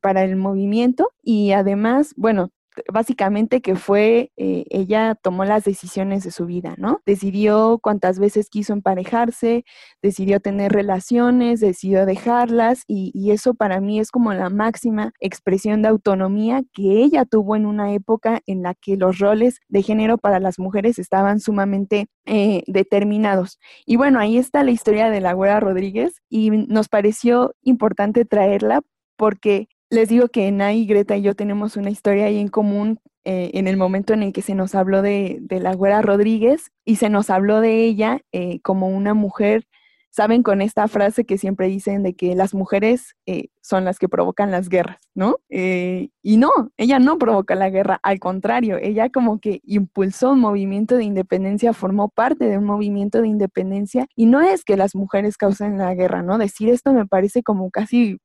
[0.00, 2.50] para el movimiento y además, bueno,
[2.92, 7.00] básicamente que fue, eh, ella tomó las decisiones de su vida, ¿no?
[7.06, 9.64] Decidió cuántas veces quiso emparejarse,
[10.02, 15.88] decidió tener relaciones, decidió dejarlas y, eso para mí es como la máxima expresión de
[15.88, 20.40] autonomía que ella tuvo en una época en la que los roles de género para
[20.40, 23.60] las mujeres estaban sumamente eh, determinados.
[23.86, 28.82] Y bueno, ahí está la historia de la Güera Rodríguez y nos pareció importante traerla
[29.16, 33.50] porque les digo que Nay, Greta y yo tenemos una historia ahí en común eh,
[33.54, 37.10] en el momento en el que se nos habló de, la güera Rodríguez y se
[37.10, 39.66] nos habló de ella eh, como una mujer
[40.10, 44.08] saben con esta frase que siempre dicen de que las mujeres eh, son las que
[44.08, 45.36] provocan las guerras, ¿no?
[45.48, 50.40] Eh, y no, ella no provoca la guerra, al contrario, ella como que impulsó un
[50.40, 54.94] movimiento de independencia, formó parte de un movimiento de independencia y no es que las
[54.94, 56.38] mujeres causen la guerra, ¿no?
[56.38, 58.18] Decir esto me parece como casi,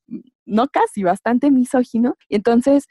[0.45, 2.15] no casi, bastante misógino.
[2.29, 2.87] Y entonces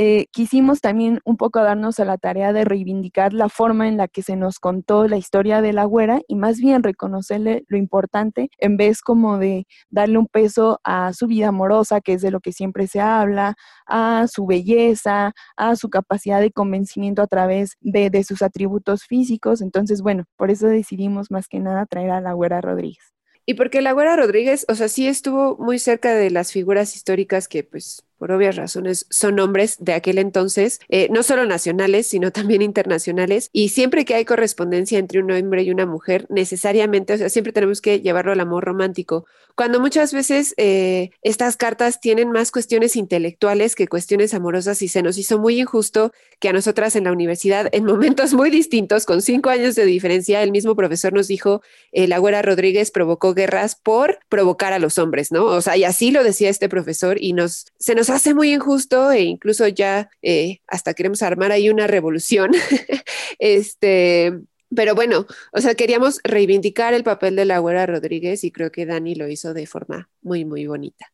[0.00, 4.06] eh, quisimos también un poco darnos a la tarea de reivindicar la forma en la
[4.06, 8.48] que se nos contó la historia de la güera y más bien reconocerle lo importante
[8.58, 12.38] en vez como de darle un peso a su vida amorosa, que es de lo
[12.38, 13.56] que siempre se habla,
[13.86, 19.60] a su belleza, a su capacidad de convencimiento a través de, de sus atributos físicos.
[19.60, 23.17] Entonces, bueno, por eso decidimos más que nada traer a la güera Rodríguez.
[23.48, 27.48] Y porque la güera Rodríguez, o sea, sí estuvo muy cerca de las figuras históricas
[27.48, 32.32] que pues por obvias razones, son hombres de aquel entonces, eh, no solo nacionales, sino
[32.32, 33.50] también internacionales.
[33.52, 37.52] Y siempre que hay correspondencia entre un hombre y una mujer, necesariamente, o sea, siempre
[37.52, 39.24] tenemos que llevarlo al amor romántico.
[39.54, 45.02] Cuando muchas veces eh, estas cartas tienen más cuestiones intelectuales que cuestiones amorosas y se
[45.02, 49.20] nos hizo muy injusto que a nosotras en la universidad, en momentos muy distintos, con
[49.20, 51.60] cinco años de diferencia, el mismo profesor nos dijo,
[51.90, 55.44] eh, la güera Rodríguez provocó guerras por provocar a los hombres, ¿no?
[55.46, 59.10] O sea, y así lo decía este profesor y nos, se nos hace muy injusto
[59.10, 62.50] e incluso ya eh, hasta queremos armar ahí una revolución.
[63.38, 64.32] este,
[64.74, 68.86] pero bueno, o sea, queríamos reivindicar el papel de la güera Rodríguez y creo que
[68.86, 71.06] Dani lo hizo de forma muy, muy bonita.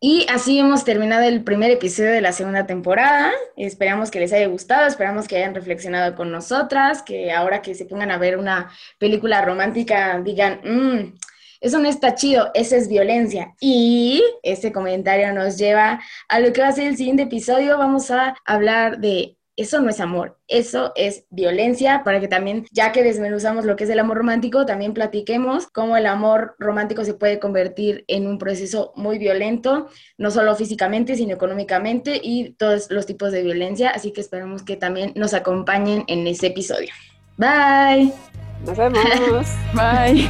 [0.00, 3.32] Y así hemos terminado el primer episodio de la segunda temporada.
[3.56, 7.84] Esperamos que les haya gustado, esperamos que hayan reflexionado con nosotras, que ahora que se
[7.84, 11.18] pongan a ver una película romántica digan, mmm,
[11.60, 13.54] eso no está chido, eso es violencia.
[13.60, 17.78] Y este comentario nos lleva a lo que va a ser el siguiente episodio.
[17.78, 22.92] Vamos a hablar de eso no es amor, eso es violencia, para que también, ya
[22.92, 27.14] que desmenuzamos lo que es el amor romántico, también platiquemos cómo el amor romántico se
[27.14, 33.04] puede convertir en un proceso muy violento, no solo físicamente, sino económicamente y todos los
[33.04, 33.90] tipos de violencia.
[33.90, 36.90] Así que esperamos que también nos acompañen en ese episodio.
[37.36, 38.27] Bye.
[38.64, 39.02] Nos vemos.
[39.74, 40.28] Bye.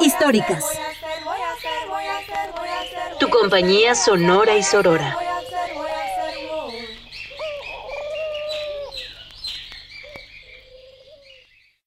[0.00, 0.64] Históricas.
[3.18, 5.16] Tu compañía sonora y sorora.